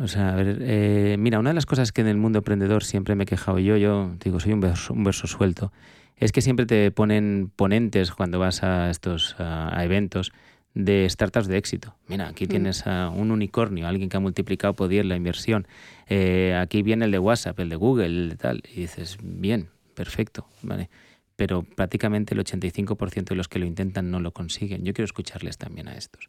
O 0.00 0.08
sea, 0.08 0.32
a 0.32 0.34
ver, 0.34 0.58
eh, 0.62 1.16
mira, 1.16 1.38
una 1.38 1.50
de 1.50 1.54
las 1.54 1.64
cosas 1.64 1.92
que 1.92 2.00
en 2.00 2.08
el 2.08 2.16
mundo 2.16 2.40
emprendedor 2.40 2.82
siempre 2.82 3.14
me 3.14 3.22
he 3.22 3.26
quejado 3.26 3.60
yo, 3.60 3.76
yo 3.76 4.16
digo, 4.22 4.40
soy 4.40 4.52
un 4.52 4.60
verso, 4.60 4.92
un 4.92 5.04
verso 5.04 5.28
suelto, 5.28 5.72
es 6.16 6.32
que 6.32 6.42
siempre 6.42 6.66
te 6.66 6.90
ponen 6.90 7.52
ponentes 7.54 8.10
cuando 8.10 8.40
vas 8.40 8.64
a 8.64 8.90
estos 8.90 9.36
a, 9.38 9.84
eventos 9.84 10.32
de 10.74 11.08
startups 11.08 11.46
de 11.46 11.56
éxito. 11.56 11.94
Mira, 12.08 12.26
aquí 12.26 12.46
mm. 12.46 12.48
tienes 12.48 12.86
a 12.88 13.10
un 13.10 13.30
unicornio, 13.30 13.86
alguien 13.86 14.08
que 14.08 14.16
ha 14.16 14.20
multiplicado 14.20 14.74
por 14.74 14.88
10 14.88 15.06
la 15.06 15.14
inversión. 15.14 15.68
Eh, 16.08 16.58
aquí 16.60 16.82
viene 16.82 17.04
el 17.04 17.12
de 17.12 17.20
WhatsApp, 17.20 17.60
el 17.60 17.68
de 17.68 17.76
Google, 17.76 18.06
el 18.06 18.28
de 18.30 18.36
tal. 18.36 18.62
Y 18.74 18.80
dices, 18.80 19.18
bien, 19.22 19.68
perfecto, 19.96 20.46
¿vale? 20.62 20.88
Pero 21.34 21.64
prácticamente 21.64 22.34
el 22.34 22.40
85% 22.40 23.24
de 23.24 23.34
los 23.34 23.48
que 23.48 23.58
lo 23.58 23.66
intentan 23.66 24.10
no 24.12 24.20
lo 24.20 24.30
consiguen. 24.30 24.84
Yo 24.84 24.94
quiero 24.94 25.06
escucharles 25.06 25.58
también 25.58 25.88
a 25.88 25.96
estos. 25.96 26.28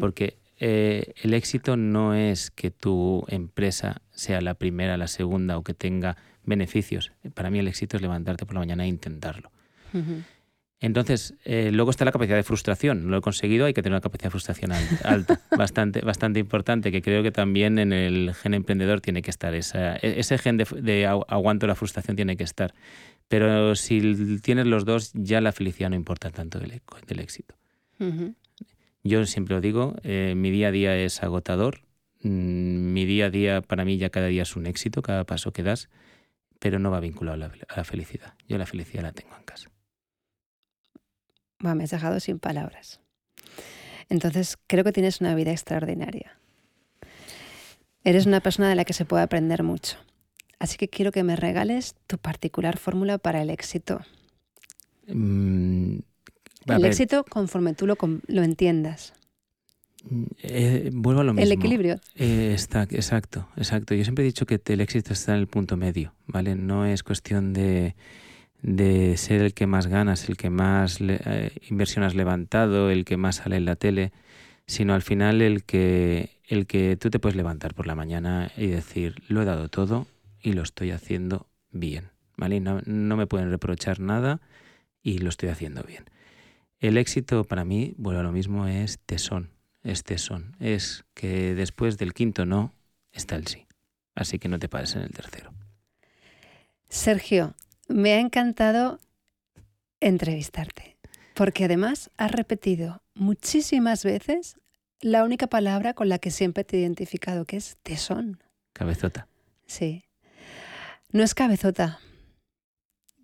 Porque 0.00 0.38
eh, 0.58 1.12
el 1.22 1.34
éxito 1.34 1.76
no 1.76 2.14
es 2.14 2.50
que 2.50 2.72
tu 2.72 3.24
empresa 3.28 4.02
sea 4.10 4.40
la 4.40 4.54
primera, 4.54 4.96
la 4.96 5.06
segunda 5.06 5.56
o 5.56 5.62
que 5.62 5.74
tenga 5.74 6.16
beneficios. 6.44 7.12
Para 7.34 7.50
mí 7.50 7.60
el 7.60 7.68
éxito 7.68 7.96
es 7.96 8.02
levantarte 8.02 8.44
por 8.46 8.54
la 8.54 8.60
mañana 8.60 8.84
e 8.84 8.88
intentarlo. 8.88 9.52
Entonces, 10.80 11.34
eh, 11.44 11.70
luego 11.72 11.90
está 11.90 12.04
la 12.04 12.12
capacidad 12.12 12.36
de 12.36 12.44
frustración. 12.44 13.10
Lo 13.10 13.18
he 13.18 13.20
conseguido, 13.20 13.66
hay 13.66 13.74
que 13.74 13.82
tener 13.82 13.94
una 13.94 14.00
capacidad 14.00 14.26
de 14.26 14.30
frustración 14.30 14.72
alta, 15.04 15.40
bastante, 15.56 16.00
bastante 16.02 16.38
importante, 16.38 16.92
que 16.92 17.02
creo 17.02 17.22
que 17.22 17.32
también 17.32 17.78
en 17.78 17.92
el 17.92 18.32
gen 18.34 18.54
emprendedor 18.54 19.00
tiene 19.00 19.22
que 19.22 19.30
estar. 19.30 19.54
Esa, 19.54 19.96
e, 19.96 20.20
ese 20.20 20.38
gen 20.38 20.56
de, 20.56 21.06
aguanto 21.06 21.66
la 21.66 21.74
frustración 21.74 22.16
tiene 22.16 22.36
que 22.36 22.44
estar. 22.44 22.74
Pero 23.26 23.74
si 23.74 24.40
tienes 24.40 24.66
los 24.66 24.84
dos, 24.84 25.10
ya 25.14 25.40
la 25.40 25.52
felicidad 25.52 25.90
no 25.90 25.96
importa 25.96 26.30
tanto 26.30 26.58
del, 26.60 26.80
éxito. 27.18 27.54
Yo 29.02 29.26
siempre 29.26 29.56
lo 29.56 29.60
digo, 29.60 29.96
eh, 30.02 30.34
mi 30.36 30.50
día 30.50 30.68
a 30.68 30.70
día 30.70 30.96
es 30.96 31.22
agotador, 31.22 31.80
mm, 32.22 32.92
mi 32.92 33.04
día 33.04 33.26
a 33.26 33.30
día 33.30 33.60
para 33.62 33.84
mí 33.84 33.98
ya 33.98 34.10
cada 34.10 34.26
día 34.26 34.42
es 34.42 34.56
un 34.56 34.66
éxito, 34.66 35.02
cada 35.02 35.24
paso 35.24 35.52
que 35.52 35.62
das, 35.62 35.88
pero 36.58 36.78
no 36.78 36.90
va 36.90 37.00
vinculado 37.00 37.44
a 37.44 37.76
la, 37.76 37.84
felicidad. 37.84 38.34
Yo 38.48 38.58
la 38.58 38.66
felicidad 38.66 39.02
la 39.02 39.12
tengo 39.12 39.36
en 39.36 39.44
casa. 39.44 39.70
Me 41.60 41.84
has 41.84 41.90
dejado 41.90 42.20
sin 42.20 42.38
palabras. 42.38 43.00
Entonces, 44.08 44.56
creo 44.66 44.84
que 44.84 44.92
tienes 44.92 45.20
una 45.20 45.34
vida 45.34 45.50
extraordinaria. 45.50 46.38
Eres 48.04 48.26
una 48.26 48.40
persona 48.40 48.68
de 48.68 48.74
la 48.74 48.84
que 48.84 48.92
se 48.92 49.04
puede 49.04 49.22
aprender 49.22 49.62
mucho. 49.62 49.96
Así 50.58 50.76
que 50.76 50.88
quiero 50.88 51.12
que 51.12 51.22
me 51.22 51.36
regales 51.36 51.94
tu 52.06 52.18
particular 52.18 52.78
fórmula 52.78 53.18
para 53.18 53.42
el 53.42 53.50
éxito. 53.50 54.00
Mm, 55.06 55.98
el 56.66 56.84
éxito 56.84 57.24
conforme 57.24 57.74
tú 57.74 57.86
lo, 57.86 57.96
lo 58.26 58.42
entiendas. 58.42 59.14
Eh, 60.42 60.90
vuelvo 60.92 61.20
a 61.20 61.24
lo 61.24 61.34
mismo. 61.34 61.44
El 61.44 61.52
equilibrio. 61.52 62.00
Eh, 62.14 62.52
está, 62.54 62.84
exacto, 62.84 63.48
exacto. 63.56 63.94
Yo 63.94 64.04
siempre 64.04 64.24
he 64.24 64.26
dicho 64.26 64.46
que 64.46 64.60
el 64.64 64.80
éxito 64.80 65.12
está 65.12 65.34
en 65.34 65.40
el 65.40 65.46
punto 65.46 65.76
medio, 65.76 66.14
¿vale? 66.26 66.54
No 66.54 66.86
es 66.86 67.02
cuestión 67.02 67.52
de, 67.52 67.94
ser 68.62 69.42
el 69.42 69.54
que 69.54 69.66
más 69.66 69.86
ganas, 69.86 70.28
el 70.28 70.36
que 70.36 70.50
más 70.50 70.98
eh, 71.00 71.52
inversión 71.68 72.04
has 72.04 72.14
levantado, 72.14 72.90
el 72.90 73.04
que 73.04 73.16
más 73.16 73.36
sale 73.36 73.56
en 73.56 73.64
la 73.64 73.76
tele, 73.76 74.12
sino 74.66 74.94
al 74.94 75.02
final 75.02 75.40
el 75.42 75.64
que, 75.64 76.40
el 76.46 76.66
que 76.66 76.96
tú 76.96 77.10
te 77.10 77.18
puedes 77.18 77.36
levantar 77.36 77.74
por 77.74 77.86
la 77.86 77.94
mañana 77.94 78.50
y 78.56 78.66
decir, 78.66 79.22
lo 79.28 79.42
he 79.42 79.44
dado 79.44 79.68
todo 79.68 80.06
y 80.42 80.52
lo 80.52 80.62
estoy 80.62 80.90
haciendo 80.90 81.48
bien, 81.70 82.10
¿vale? 82.36 82.60
No, 82.60 82.80
no 82.84 83.16
me 83.16 83.26
pueden 83.26 83.50
reprochar 83.50 84.00
nada 84.00 84.40
y 85.02 85.18
lo 85.18 85.28
estoy 85.28 85.48
haciendo 85.48 85.82
bien. 85.82 86.04
El 86.80 86.96
éxito 86.96 87.44
para 87.44 87.64
mí, 87.64 87.94
bueno, 87.96 88.22
lo 88.22 88.30
mismo 88.30 88.66
es 88.66 88.98
tesón, 89.00 89.50
es 89.82 90.04
tesón. 90.04 90.56
Es 90.60 91.04
que 91.14 91.54
después 91.54 91.98
del 91.98 92.14
quinto 92.14 92.44
no 92.44 92.72
está 93.10 93.36
el 93.36 93.46
sí. 93.46 93.66
Así 94.14 94.38
que 94.38 94.48
no 94.48 94.58
te 94.58 94.68
pares 94.68 94.94
en 94.96 95.02
el 95.02 95.10
tercero. 95.10 95.52
Sergio, 96.88 97.54
me 97.88 98.12
ha 98.12 98.20
encantado 98.20 99.00
entrevistarte, 100.00 100.96
porque 101.34 101.64
además 101.64 102.10
has 102.16 102.30
repetido 102.30 103.02
muchísimas 103.14 104.04
veces 104.04 104.56
la 105.00 105.24
única 105.24 105.46
palabra 105.46 105.94
con 105.94 106.08
la 106.08 106.18
que 106.18 106.30
siempre 106.30 106.64
te 106.64 106.76
he 106.76 106.80
identificado, 106.80 107.44
que 107.44 107.56
es 107.56 107.76
tesón. 107.82 108.42
Cabezota. 108.72 109.28
Sí. 109.66 110.04
No 111.10 111.22
es 111.22 111.34
cabezota. 111.34 111.98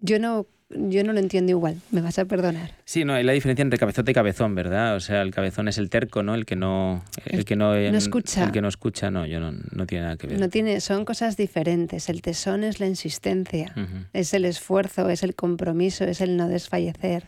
Yo 0.01 0.19
no 0.19 0.47
yo 0.75 1.05
no 1.05 1.13
lo 1.13 1.21
entiendo 1.21 1.51
igual, 1.51 1.81
me 1.91 2.01
vas 2.01 2.19
a 2.19 2.25
perdonar. 2.25 2.73
Sí, 2.85 3.05
no, 3.05 3.15
hay 3.15 3.25
la 3.25 3.33
diferencia 3.33 3.63
entre 3.63 3.79
cabezota 3.79 4.11
y 4.11 4.15
cabezón, 4.15 4.55
¿verdad? 4.55 4.97
O 4.97 5.01
sea, 5.01 5.23
el 5.23 5.33
cabezón 5.33 5.69
es 5.69 5.79
el 5.79 5.91
terco, 5.91 6.23
¿no? 6.23 6.35
El 6.35 6.47
que 6.47 6.57
no, 6.57 7.05
el, 7.25 7.45
que 7.45 7.57
no, 7.57 7.75
escucha. 7.75 8.45
El 8.45 8.53
que 8.53 8.61
no 8.61 8.69
escucha, 8.69 9.11
no, 9.11 9.27
yo 9.27 9.41
no, 9.41 9.53
no, 9.53 9.87
tiene 9.87 10.05
nada 10.05 10.17
que 10.17 10.27
ver. 10.27 10.39
No 10.39 10.49
tiene, 10.49 10.81
son 10.81 11.05
cosas 11.05 11.37
diferentes. 11.37 12.09
El 12.09 12.23
tesón 12.23 12.65
es 12.65 12.81
la 12.81 12.87
insistencia, 12.87 13.75
es 14.13 14.35
el 14.35 14.45
esfuerzo, 14.45 15.09
es 15.11 15.23
el 15.23 15.35
compromiso, 15.35 16.05
es 16.05 16.21
el 16.21 16.37
no 16.37 16.49
desfallecer 16.49 17.25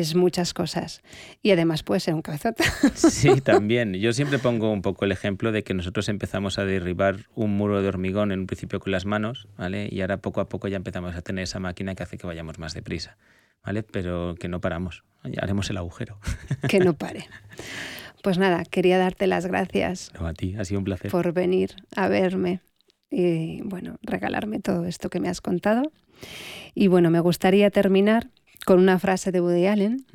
es 0.00 0.14
muchas 0.14 0.52
cosas. 0.54 1.02
Y 1.42 1.50
además 1.50 1.82
puede 1.82 2.00
ser 2.00 2.14
un 2.14 2.22
cabezota. 2.22 2.64
Sí, 2.94 3.40
también. 3.40 3.94
Yo 3.94 4.12
siempre 4.12 4.38
pongo 4.38 4.70
un 4.70 4.82
poco 4.82 5.04
el 5.04 5.12
ejemplo 5.12 5.52
de 5.52 5.62
que 5.62 5.74
nosotros 5.74 6.08
empezamos 6.08 6.58
a 6.58 6.64
derribar 6.64 7.26
un 7.34 7.56
muro 7.56 7.80
de 7.80 7.88
hormigón 7.88 8.32
en 8.32 8.40
un 8.40 8.46
principio 8.46 8.80
con 8.80 8.92
las 8.92 9.04
manos, 9.04 9.48
¿vale? 9.56 9.88
Y 9.90 10.00
ahora 10.00 10.18
poco 10.18 10.40
a 10.40 10.48
poco 10.48 10.68
ya 10.68 10.76
empezamos 10.76 11.14
a 11.14 11.22
tener 11.22 11.44
esa 11.44 11.60
máquina 11.60 11.94
que 11.94 12.02
hace 12.02 12.18
que 12.18 12.26
vayamos 12.26 12.58
más 12.58 12.74
deprisa, 12.74 13.16
¿vale? 13.64 13.82
Pero 13.82 14.34
que 14.38 14.48
no 14.48 14.60
paramos. 14.60 15.04
Ya 15.24 15.40
haremos 15.42 15.70
el 15.70 15.76
agujero. 15.76 16.18
Que 16.68 16.80
no 16.80 16.94
pare. 16.94 17.26
Pues 18.22 18.38
nada, 18.38 18.64
quería 18.64 18.98
darte 18.98 19.26
las 19.26 19.46
gracias. 19.46 20.10
No, 20.18 20.26
a 20.26 20.34
ti, 20.34 20.54
ha 20.58 20.64
sido 20.64 20.80
un 20.80 20.84
placer. 20.84 21.10
Por 21.10 21.32
venir 21.32 21.76
a 21.94 22.08
verme 22.08 22.60
y, 23.10 23.60
bueno, 23.62 23.96
regalarme 24.02 24.60
todo 24.60 24.86
esto 24.86 25.10
que 25.10 25.20
me 25.20 25.28
has 25.28 25.40
contado. 25.40 25.92
Y 26.74 26.88
bueno, 26.88 27.10
me 27.10 27.20
gustaría 27.20 27.70
terminar 27.70 28.30
con 28.64 28.78
una 28.78 28.98
frase 28.98 29.32
de 29.32 29.40
Woody 29.40 29.66
Allen 29.66 30.06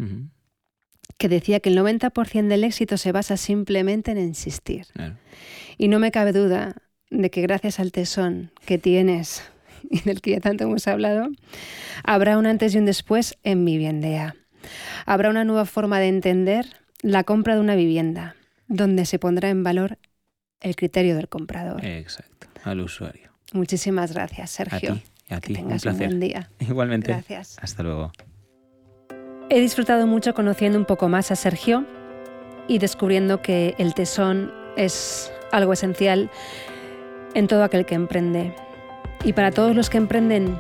que 1.17 1.27
decía 1.27 1.59
que 1.59 1.69
el 1.69 1.77
90% 1.77 2.47
del 2.47 2.63
éxito 2.63 2.97
se 2.97 3.12
basa 3.12 3.35
simplemente 3.38 4.12
en 4.12 4.19
insistir. 4.19 4.88
Y 5.77 5.88
no 5.89 5.99
me 5.99 6.12
cabe 6.12 6.31
duda 6.31 6.75
de 7.09 7.29
que 7.29 7.41
gracias 7.41 7.79
al 7.79 7.91
tesón 7.91 8.51
que 8.65 8.77
tienes 8.77 9.43
y 9.89 10.01
del 10.01 10.21
que 10.21 10.31
ya 10.31 10.39
tanto 10.39 10.63
hemos 10.63 10.88
hablado, 10.88 11.27
habrá 12.03 12.38
un 12.38 12.45
antes 12.45 12.73
y 12.75 12.77
un 12.77 12.85
después 12.85 13.38
en 13.43 13.63
mi 13.63 13.73
vivienda. 13.73 14.35
Habrá 15.05 15.29
una 15.29 15.43
nueva 15.43 15.65
forma 15.65 15.99
de 15.99 16.07
entender 16.07 16.65
la 17.01 17.23
compra 17.23 17.55
de 17.55 17.62
una 17.62 17.75
vivienda, 17.75 18.35
donde 18.67 19.05
se 19.05 19.19
pondrá 19.19 19.49
en 19.49 19.63
valor 19.63 19.97
el 20.62 20.75
criterio 20.75 21.15
del 21.15 21.29
comprador. 21.29 21.83
Exacto, 21.83 22.47
al 22.63 22.81
usuario. 22.81 23.31
Muchísimas 23.53 24.13
gracias, 24.13 24.51
Sergio. 24.51 24.99
A 25.29 25.39
ti, 25.39 25.55
a 25.55 25.59
un 25.59 25.67
placer. 25.67 25.93
buen 25.93 26.19
día. 26.19 26.49
Igualmente. 26.59 27.12
Gracias. 27.12 27.57
Hasta 27.62 27.83
luego. 27.83 28.12
He 29.51 29.59
disfrutado 29.59 30.05
mucho 30.05 30.35
conociendo 30.35 30.77
un 30.77 30.85
poco 30.85 31.09
más 31.09 31.31
a 31.31 31.35
Sergio 31.35 31.83
y 32.67 32.77
descubriendo 32.77 33.41
que 33.41 33.73
el 33.79 33.95
tesón 33.95 34.53
es 34.75 35.33
algo 35.51 35.73
esencial 35.73 36.29
en 37.33 37.47
todo 37.47 37.63
aquel 37.63 37.88
que 37.88 37.95
emprende. 37.95 38.53
Y 39.23 39.33
para 39.33 39.49
todos 39.49 39.75
los 39.75 39.89
que 39.89 39.97
emprenden 39.97 40.55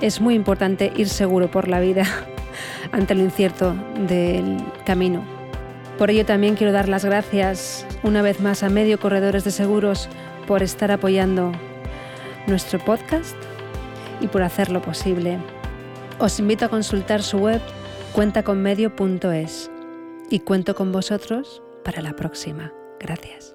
es 0.00 0.22
muy 0.22 0.34
importante 0.34 0.90
ir 0.96 1.10
seguro 1.10 1.50
por 1.50 1.68
la 1.68 1.80
vida 1.80 2.06
ante 2.92 3.14
lo 3.14 3.20
incierto 3.20 3.74
del 4.08 4.56
camino. 4.86 5.22
Por 5.98 6.10
ello 6.10 6.24
también 6.24 6.56
quiero 6.56 6.72
dar 6.72 6.88
las 6.88 7.04
gracias 7.04 7.86
una 8.02 8.22
vez 8.22 8.40
más 8.40 8.62
a 8.62 8.70
Medio 8.70 8.98
Corredores 8.98 9.44
de 9.44 9.50
Seguros 9.50 10.08
por 10.46 10.62
estar 10.62 10.90
apoyando 10.90 11.52
nuestro 12.46 12.78
podcast 12.78 13.36
y 14.22 14.28
por 14.28 14.42
hacerlo 14.42 14.80
posible. 14.80 15.36
Os 16.18 16.38
invito 16.38 16.64
a 16.64 16.70
consultar 16.70 17.22
su 17.22 17.36
web 17.36 17.60
cuentaconmedio.es 18.14 19.72
y 20.30 20.38
cuento 20.38 20.76
con 20.76 20.92
vosotros 20.92 21.64
para 21.82 22.00
la 22.00 22.14
próxima. 22.14 22.72
Gracias. 23.00 23.53